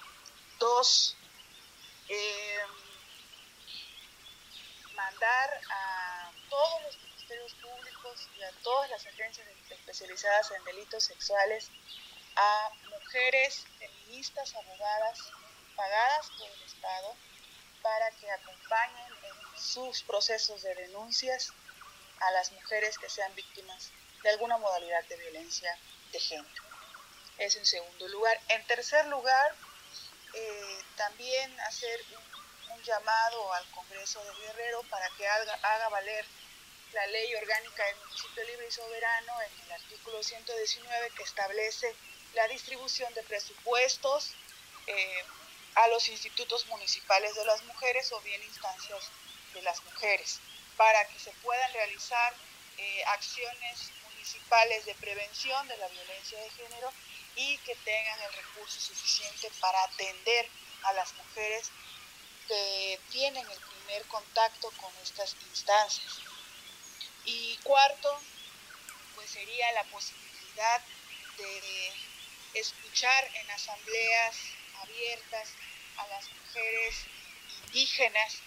Dos, 0.58 1.14
eh, 2.08 2.60
mandar 4.94 5.60
a 5.70 6.30
todos 6.48 6.82
los 6.84 6.96
ministerios 6.96 7.52
públicos 7.56 8.28
y 8.38 8.42
a 8.42 8.52
todas 8.62 8.88
las 8.88 9.04
agencias 9.04 9.46
especializadas 9.68 10.50
en 10.52 10.64
delitos 10.64 11.04
sexuales 11.04 11.70
a 12.36 12.70
mujeres 12.88 13.66
feministas, 13.78 14.54
abogadas, 14.54 15.30
pagadas 15.76 16.30
por 16.38 16.48
el 16.48 16.62
Estado, 16.62 17.14
para 17.88 18.10
que 18.10 18.30
acompañen 18.30 19.12
en 19.24 19.58
sus 19.58 20.02
procesos 20.02 20.62
de 20.62 20.74
denuncias 20.74 21.54
a 22.20 22.30
las 22.32 22.52
mujeres 22.52 22.98
que 22.98 23.08
sean 23.08 23.34
víctimas 23.34 23.90
de 24.22 24.28
alguna 24.28 24.58
modalidad 24.58 25.02
de 25.04 25.16
violencia 25.16 25.74
de 26.12 26.20
género. 26.20 26.62
Es 27.38 27.56
en 27.56 27.64
segundo 27.64 28.06
lugar. 28.08 28.38
En 28.48 28.62
tercer 28.66 29.06
lugar, 29.06 29.54
eh, 30.34 30.82
también 30.96 31.60
hacer 31.60 31.98
un, 32.12 32.28
llamado 32.84 33.52
al 33.54 33.68
Congreso 33.72 34.22
de 34.22 34.34
Guerrero 34.34 34.82
para 34.84 35.08
que 35.16 35.26
haga, 35.26 35.52
haga 35.54 35.88
valer 35.88 36.24
la 36.92 37.06
ley 37.08 37.34
orgánica 37.34 37.84
del 37.84 37.96
municipio 37.96 38.44
libre 38.44 38.68
y 38.68 38.70
soberano 38.70 39.32
en 39.42 39.60
el 39.64 39.72
artículo 39.72 40.22
119 40.22 41.10
que 41.16 41.22
establece 41.24 41.94
la 42.34 42.46
distribución 42.48 43.12
de 43.14 43.22
presupuestos 43.24 44.32
eh, 44.86 45.24
a 45.78 45.88
los 45.88 46.08
institutos 46.08 46.66
municipales 46.66 47.34
de 47.36 47.44
las 47.44 47.62
mujeres 47.64 48.10
o 48.12 48.20
bien 48.22 48.42
instancias 48.42 49.10
de 49.54 49.62
las 49.62 49.82
mujeres 49.84 50.40
para 50.76 51.06
que 51.06 51.18
se 51.20 51.30
puedan 51.42 51.72
realizar 51.72 52.34
eh, 52.78 53.04
acciones 53.06 53.92
municipales 54.02 54.84
de 54.86 54.94
prevención 54.96 55.68
de 55.68 55.76
la 55.76 55.86
violencia 55.88 56.40
de 56.40 56.50
género 56.50 56.92
y 57.36 57.58
que 57.58 57.76
tengan 57.76 58.20
el 58.22 58.32
recurso 58.32 58.80
suficiente 58.80 59.50
para 59.60 59.80
atender 59.84 60.48
a 60.82 60.92
las 60.94 61.12
mujeres 61.14 61.70
que 62.48 62.98
tienen 63.10 63.48
el 63.48 63.60
primer 63.60 64.04
contacto 64.06 64.72
con 64.80 64.92
estas 65.02 65.36
instancias. 65.48 66.18
Y 67.24 67.56
cuarto, 67.58 68.20
pues 69.14 69.30
sería 69.30 69.70
la 69.72 69.84
posibilidad 69.84 70.80
de 71.36 71.92
escuchar 72.54 73.30
en 73.34 73.50
asambleas 73.50 74.36
abiertas 74.82 75.48
a 75.98 76.06
las 76.08 76.28
mujeres 76.32 77.04
indígenas 77.66 78.38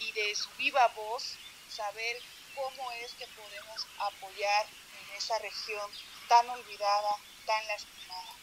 y 0.00 0.12
de 0.12 0.34
su 0.34 0.48
viva 0.58 0.86
voz 0.88 1.36
saber 1.68 2.16
cómo 2.54 2.90
es 2.92 3.12
que 3.14 3.26
podemos 3.28 3.86
apoyar 3.98 4.66
en 4.66 5.16
esa 5.16 5.38
región 5.38 5.90
tan 6.28 6.48
olvidada, 6.48 7.16
tan 7.46 7.66
lastimada. 7.66 8.34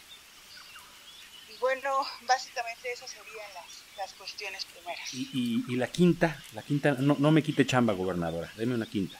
Y 1.50 1.58
bueno, 1.58 2.08
básicamente 2.22 2.92
esas 2.92 3.12
serían 3.12 3.54
las, 3.54 3.84
las 3.98 4.14
cuestiones 4.14 4.66
primeras. 4.66 5.14
Y, 5.14 5.64
y, 5.68 5.76
la 5.76 5.88
quinta, 5.88 6.42
la 6.54 6.62
quinta, 6.62 6.94
no, 6.94 7.16
no 7.20 7.32
me 7.32 7.44
quite 7.44 7.66
chamba, 7.66 7.94
gobernadora, 7.94 8.52
deme 8.56 8.76
una 8.76 8.86
quinta. 8.86 9.20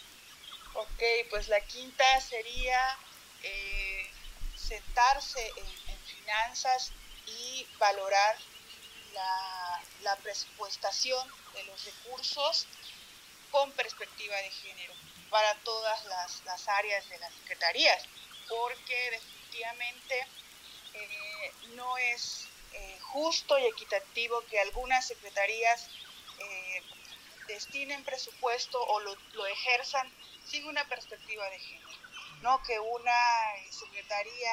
ok, 0.74 1.02
pues 1.30 1.48
la 1.48 1.60
quinta 1.60 2.20
sería 2.20 2.98
eh, 3.42 4.10
sentarse 4.56 5.46
en, 5.56 5.82
finanzas 6.22 6.92
y 7.26 7.66
valorar 7.78 8.36
la, 9.12 10.16
presupuestación 10.22 11.26
de 11.54 11.64
los 11.64 11.84
recursos 11.84 12.66
con 13.50 13.72
perspectiva 13.72 14.36
de 14.36 14.50
género 14.50 14.92
para 15.30 15.54
todas 15.64 16.04
las, 16.04 16.44
las 16.44 16.68
áreas 16.68 17.08
de 17.08 17.18
las 17.18 17.32
secretarías, 17.34 18.04
porque 18.48 19.10
definitivamente 19.10 20.26
eh, 20.94 21.52
no 21.74 21.96
es 21.98 22.46
eh, 22.72 22.98
justo 23.00 23.58
y 23.58 23.66
equitativo 23.66 24.42
que 24.50 24.60
algunas 24.60 25.06
secretarías 25.06 25.88
eh, 26.38 26.82
destinen 27.48 28.04
presupuesto 28.04 28.82
o 28.82 29.00
lo, 29.00 29.16
lo, 29.32 29.46
ejerzan 29.46 30.10
sin 30.46 30.66
una 30.66 30.84
perspectiva 30.88 31.48
de 31.50 31.58
género, 31.58 31.98
no 32.42 32.62
que 32.62 32.78
una 32.78 33.18
secretaría, 33.70 34.52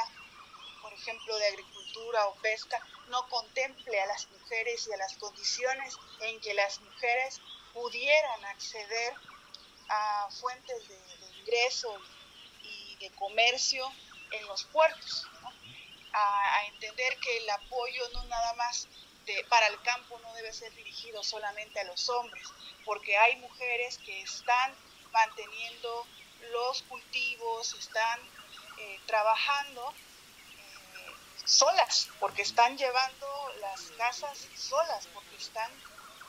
por 0.82 0.94
ejemplo, 0.94 1.38
de 1.38 1.48
agricultura 1.48 2.28
o 2.28 2.36
pesca, 2.36 2.82
no 3.08 3.28
contemple 3.30 4.00
a 4.02 4.06
las 4.08 4.28
mujeres 4.30 4.88
y 4.88 4.94
a 4.94 4.98
las 4.98 5.15
condiciones 5.18 5.96
en 6.22 6.39
que 6.42 6.54
las 6.54 6.80
mujeres 6.82 7.39
pudieran 7.74 8.46
acceder 8.46 9.13
a 9.89 10.30
fuentes 10.32 10.88
de, 10.88 11.00
ingreso 11.39 12.00
y 12.62 12.96
de 12.98 13.10
comercio 13.12 13.92
en 14.32 14.46
los 14.48 14.63
puertos, 14.65 15.28
a, 16.13 16.65
entender 16.68 17.18
que 17.20 17.38
el 17.38 17.50
apoyo 17.50 18.10
no 18.13 18.24
nada 18.26 18.54
más 18.54 18.88
de, 19.26 19.44
para 19.50 19.68
el 19.68 19.82
campo 19.82 20.20
no 20.20 20.34
debe 20.34 20.54
ser 20.54 20.72
dirigido 20.76 21.24
solamente 21.24 21.80
a 21.80 21.86
los 21.86 22.08
hombres, 22.10 22.48
porque 22.86 23.18
hay 23.18 23.38
mujeres 23.38 23.98
que 24.00 24.22
están 24.22 24.76
manteniendo 25.12 26.06
los 26.52 26.84
cultivos, 26.84 27.74
están 27.74 28.20
eh, 28.80 29.00
trabajando 29.08 29.94
solas, 31.50 32.10
porque 32.20 32.44
están 32.44 32.78
llevando 32.78 33.28
las 33.60 33.82
casas 33.98 34.48
solas, 34.56 35.08
porque 35.14 35.36
están 35.38 35.72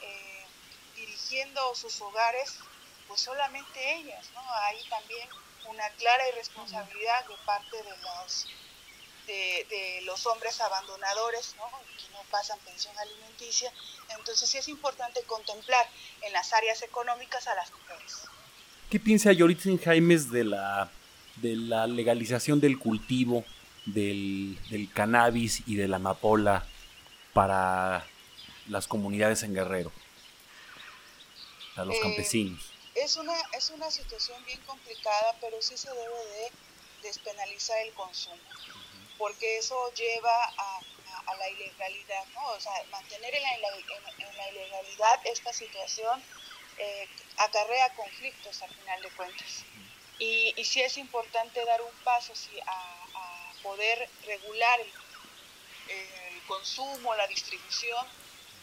eh, 0.02 0.44
dirigiendo 0.96 1.74
sus 1.74 2.00
hogares, 2.00 2.56
pues 3.06 3.20
solamente 3.20 3.96
ellas, 3.96 4.30
¿no? 4.34 4.40
Hay 4.64 4.82
también 4.88 5.28
una 5.68 5.88
clara 5.90 6.28
irresponsabilidad 6.30 7.26
de 7.28 7.34
parte 7.44 7.76
de 7.76 7.96
los, 7.98 8.46
de, 9.26 10.00
los 10.04 10.24
hombres 10.26 10.60
abandonadores, 10.60 11.54
¿no? 11.56 11.68
Que 11.98 12.08
no 12.12 12.22
pasan 12.30 12.58
pensión 12.60 12.96
alimenticia. 12.98 13.70
Entonces 14.16 14.48
sí 14.48 14.58
es 14.58 14.68
importante 14.68 15.22
contemplar 15.24 15.86
en 16.22 16.32
las 16.32 16.52
áreas 16.52 16.82
económicas 16.82 17.46
a 17.46 17.54
las 17.54 17.70
mujeres. 17.72 18.22
¿Qué 18.88 18.98
piensa 18.98 19.32
Yoritzin 19.32 19.78
Jaimes 19.78 20.32
de 20.32 20.44
la, 20.44 20.90
de 21.36 21.54
la 21.56 21.86
legalización 21.86 22.60
del 22.60 22.78
cultivo 22.78 23.44
del, 23.86 24.58
del 24.70 24.92
cannabis 24.92 25.62
y 25.66 25.76
de 25.76 25.88
la 25.88 25.96
amapola 25.96 26.66
para 27.32 28.06
las 28.68 28.86
comunidades 28.86 29.42
en 29.42 29.54
Guerrero? 29.54 29.92
a 31.76 31.84
los 31.84 31.96
eh, 31.96 32.00
campesinos. 32.00 32.72
Es 32.94 33.16
una, 33.16 33.34
es 33.52 33.70
una 33.70 33.90
situación 33.90 34.44
bien 34.44 34.60
complicada, 34.62 35.34
pero 35.40 35.60
sí 35.62 35.76
se 35.76 35.90
debe 35.90 36.24
de 36.26 36.50
despenalizar 37.02 37.78
el 37.78 37.92
consumo, 37.94 38.36
porque 39.16 39.58
eso 39.58 39.76
lleva 39.94 40.44
a, 40.44 40.80
a, 41.26 41.36
la 41.36 41.48
ilegalidad, 41.48 42.26
¿no? 42.34 42.46
O 42.48 42.60
sea, 42.60 42.72
mantener 42.90 43.34
en 43.34 43.42
la, 43.42 43.48
en, 43.48 44.36
la 44.36 44.50
ilegalidad 44.50 45.20
esta 45.24 45.52
situación 45.52 46.22
eh, 46.78 47.08
acarrea 47.38 47.94
conflictos 47.94 48.62
al 48.62 48.70
final 48.70 49.02
de 49.02 49.10
cuentas. 49.10 49.64
Y, 50.18 50.52
y 50.56 50.64
sí 50.64 50.82
es 50.82 50.98
importante 50.98 51.64
dar 51.64 51.80
un 51.80 52.04
paso 52.04 52.34
sí, 52.34 52.50
a, 52.66 52.99
poder 53.62 54.08
regular 54.26 54.80
el, 54.80 54.86
el 56.34 56.42
consumo, 56.46 57.14
la 57.14 57.26
distribución 57.26 58.06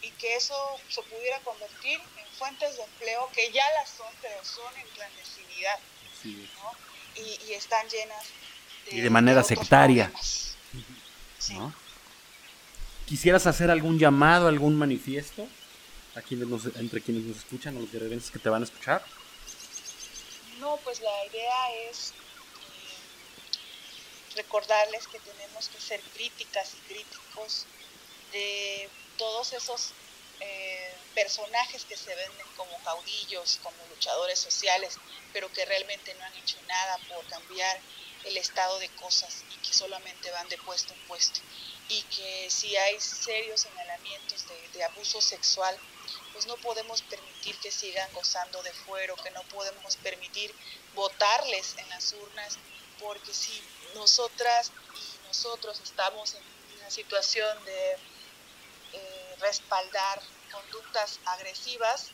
y 0.02 0.10
que 0.12 0.36
eso 0.36 0.54
se 0.88 1.02
pudiera 1.02 1.40
convertir 1.40 2.00
en 2.00 2.26
fuentes 2.38 2.76
de 2.76 2.84
empleo 2.84 3.28
que 3.34 3.50
ya 3.52 3.64
las 3.80 3.90
son, 3.90 4.12
pero 4.22 4.44
son 4.44 4.76
en 4.76 4.86
clandestinidad. 4.88 5.78
¿no? 6.24 6.88
y, 7.16 7.50
y, 7.50 7.52
están 7.54 7.86
llenas 7.88 8.24
de, 8.90 8.96
y 8.96 9.00
de 9.00 9.10
manera 9.10 9.42
sectaria. 9.42 10.12
¿Quisieras 13.06 13.46
hacer 13.46 13.70
algún 13.70 13.98
llamado, 13.98 14.48
algún 14.48 14.76
manifiesto 14.76 15.48
a 16.14 16.20
quienes 16.20 16.48
nos, 16.48 16.66
entre 16.76 17.00
quienes 17.00 17.24
nos 17.24 17.38
escuchan 17.38 17.76
o 17.76 17.80
los 17.80 17.90
guerrerenses 17.90 18.30
que 18.30 18.38
te 18.38 18.48
van 18.48 18.62
a 18.62 18.64
escuchar? 18.64 19.02
No, 20.58 20.76
pues 20.84 21.00
la 21.00 21.26
idea 21.26 21.88
es 21.88 22.12
recordarles 24.38 25.06
que 25.08 25.18
tenemos 25.20 25.68
que 25.68 25.80
ser 25.80 26.00
críticas 26.14 26.74
y 26.74 26.78
críticos 26.92 27.66
de 28.32 28.88
todos 29.16 29.52
esos 29.52 29.92
eh, 30.40 30.94
personajes 31.14 31.84
que 31.84 31.96
se 31.96 32.14
venden 32.14 32.46
como 32.56 32.78
caudillos, 32.84 33.58
como 33.62 33.76
luchadores 33.90 34.38
sociales, 34.38 34.94
pero 35.32 35.52
que 35.52 35.64
realmente 35.64 36.14
no 36.14 36.24
han 36.24 36.36
hecho 36.36 36.56
nada 36.68 36.98
por 37.08 37.26
cambiar 37.26 37.80
el 38.24 38.36
estado 38.36 38.78
de 38.78 38.88
cosas 38.90 39.42
y 39.50 39.56
que 39.66 39.74
solamente 39.74 40.30
van 40.30 40.48
de 40.48 40.58
puesto 40.58 40.94
en 40.94 41.00
puesto. 41.08 41.40
Y 41.88 42.02
que 42.02 42.48
si 42.50 42.76
hay 42.76 43.00
serios 43.00 43.62
señalamientos 43.62 44.44
de, 44.72 44.84
abuso 44.84 45.20
sexual, 45.20 45.76
pues 46.32 46.46
no 46.46 46.56
podemos 46.58 47.02
permitir 47.02 47.58
que 47.58 47.72
sigan 47.72 48.12
gozando 48.12 48.62
de 48.62 48.72
fuero, 48.72 49.16
que 49.16 49.30
no 49.32 49.42
podemos 49.44 49.96
permitir 49.96 50.54
votarles 50.94 51.74
en 51.78 51.88
las 51.88 52.12
urnas, 52.12 52.58
porque 53.00 53.34
si 53.34 53.60
nosotras 53.94 54.72
y 54.94 55.26
nosotros 55.26 55.80
estamos 55.82 56.34
en 56.34 56.42
una 56.80 56.90
situación 56.90 57.64
de 57.64 57.92
eh, 58.92 59.36
respaldar 59.40 60.22
conductas 60.50 61.20
agresivas, 61.26 62.10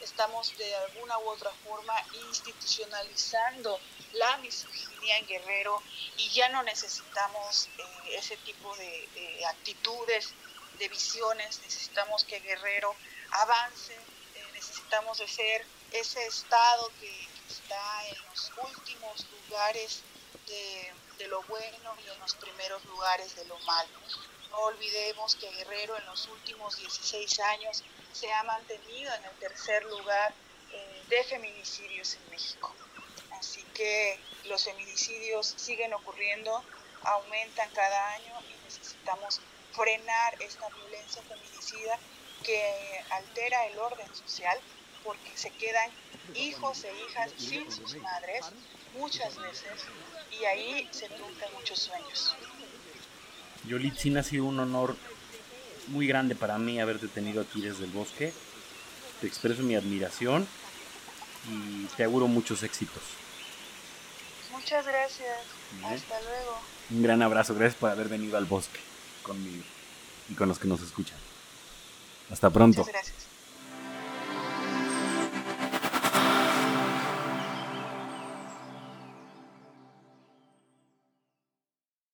estamos 0.00 0.56
de 0.56 0.74
alguna 0.76 1.18
u 1.18 1.28
otra 1.28 1.50
forma 1.64 1.94
institucionalizando 2.28 3.78
la 4.12 4.36
misoginia 4.38 5.18
en 5.18 5.26
Guerrero 5.26 5.82
y 6.16 6.28
ya 6.30 6.48
no 6.48 6.62
necesitamos 6.62 7.68
eh, 7.78 8.16
ese 8.16 8.36
tipo 8.38 8.74
de, 8.76 9.44
actitudes, 9.48 10.32
de 10.78 10.88
visiones, 10.88 11.60
necesitamos 11.60 12.24
que 12.24 12.40
Guerrero 12.40 12.94
avance, 13.32 13.94
eh, 13.94 14.46
necesitamos 14.52 15.18
de 15.18 15.28
ser 15.28 15.66
ese 15.92 16.26
Estado 16.26 16.90
que 17.00 17.28
está 17.48 18.08
en 18.08 18.16
los 18.28 18.52
últimos 18.62 19.26
lugares 19.48 20.02
de, 20.50 21.26
lo 21.28 21.42
bueno 21.44 21.94
y 22.04 22.08
en 22.08 22.18
los 22.18 22.34
primeros 22.34 22.84
lugares 22.86 23.36
de 23.36 23.44
lo 23.44 23.58
malo. 23.60 23.98
No 24.50 24.58
olvidemos 24.58 25.36
que 25.36 25.48
Guerrero 25.50 25.96
en 25.96 26.06
los 26.06 26.26
últimos 26.26 26.76
16 26.76 27.40
años 27.40 27.84
se 28.12 28.32
ha 28.32 28.42
mantenido 28.42 29.14
en 29.14 29.24
el 29.24 29.36
tercer 29.38 29.84
lugar 29.84 30.34
eh, 30.72 31.02
de 31.08 31.24
feminicidios 31.24 32.14
en 32.14 32.30
México. 32.30 32.74
Así 33.32 33.62
que 33.74 34.18
los 34.46 34.64
feminicidios 34.64 35.54
siguen 35.56 35.94
ocurriendo, 35.94 36.64
aumentan 37.02 37.70
cada 37.70 38.14
año 38.14 38.34
y 38.48 38.64
necesitamos 38.64 39.40
frenar 39.72 40.42
esta 40.42 40.68
violencia 40.70 41.22
feminicida 41.22 41.98
que 42.42 43.04
altera 43.10 43.66
el 43.66 43.78
orden 43.78 44.14
social 44.14 44.58
porque 45.04 45.30
se 45.36 45.50
quedan 45.50 45.90
hijos 46.34 46.84
e 46.84 46.92
hijas 47.04 47.30
sin 47.38 47.70
sus 47.70 47.94
madres 47.96 48.46
muchas 48.94 49.36
veces 49.36 49.84
y 50.40 50.44
ahí 50.44 50.88
se 50.90 51.08
truncan 51.08 51.52
muchos 51.54 51.78
sueños. 51.78 52.34
Yolitzin 53.66 54.16
ha 54.16 54.22
sido 54.22 54.44
un 54.44 54.58
honor 54.58 54.96
muy 55.88 56.06
grande 56.06 56.34
para 56.34 56.58
mí 56.58 56.80
haberte 56.80 57.08
tenido 57.08 57.42
aquí 57.42 57.60
desde 57.60 57.84
el 57.84 57.90
bosque. 57.90 58.32
Te 59.20 59.26
expreso 59.26 59.62
mi 59.62 59.74
admiración 59.74 60.46
y 61.48 61.84
te 61.96 62.04
auguro 62.04 62.26
muchos 62.26 62.62
éxitos. 62.62 63.02
Muchas 64.52 64.86
gracias. 64.86 65.38
Hasta 65.84 66.20
luego. 66.22 66.60
Un 66.90 67.02
gran 67.02 67.22
abrazo. 67.22 67.54
Gracias 67.54 67.78
por 67.78 67.90
haber 67.90 68.08
venido 68.08 68.36
al 68.36 68.44
bosque 68.44 68.80
conmigo 69.22 69.64
y 70.28 70.34
con 70.34 70.48
los 70.48 70.58
que 70.58 70.68
nos 70.68 70.80
escuchan. 70.80 71.18
Hasta 72.30 72.50
pronto. 72.50 72.80
Muchas 72.80 72.92
gracias. 72.92 73.29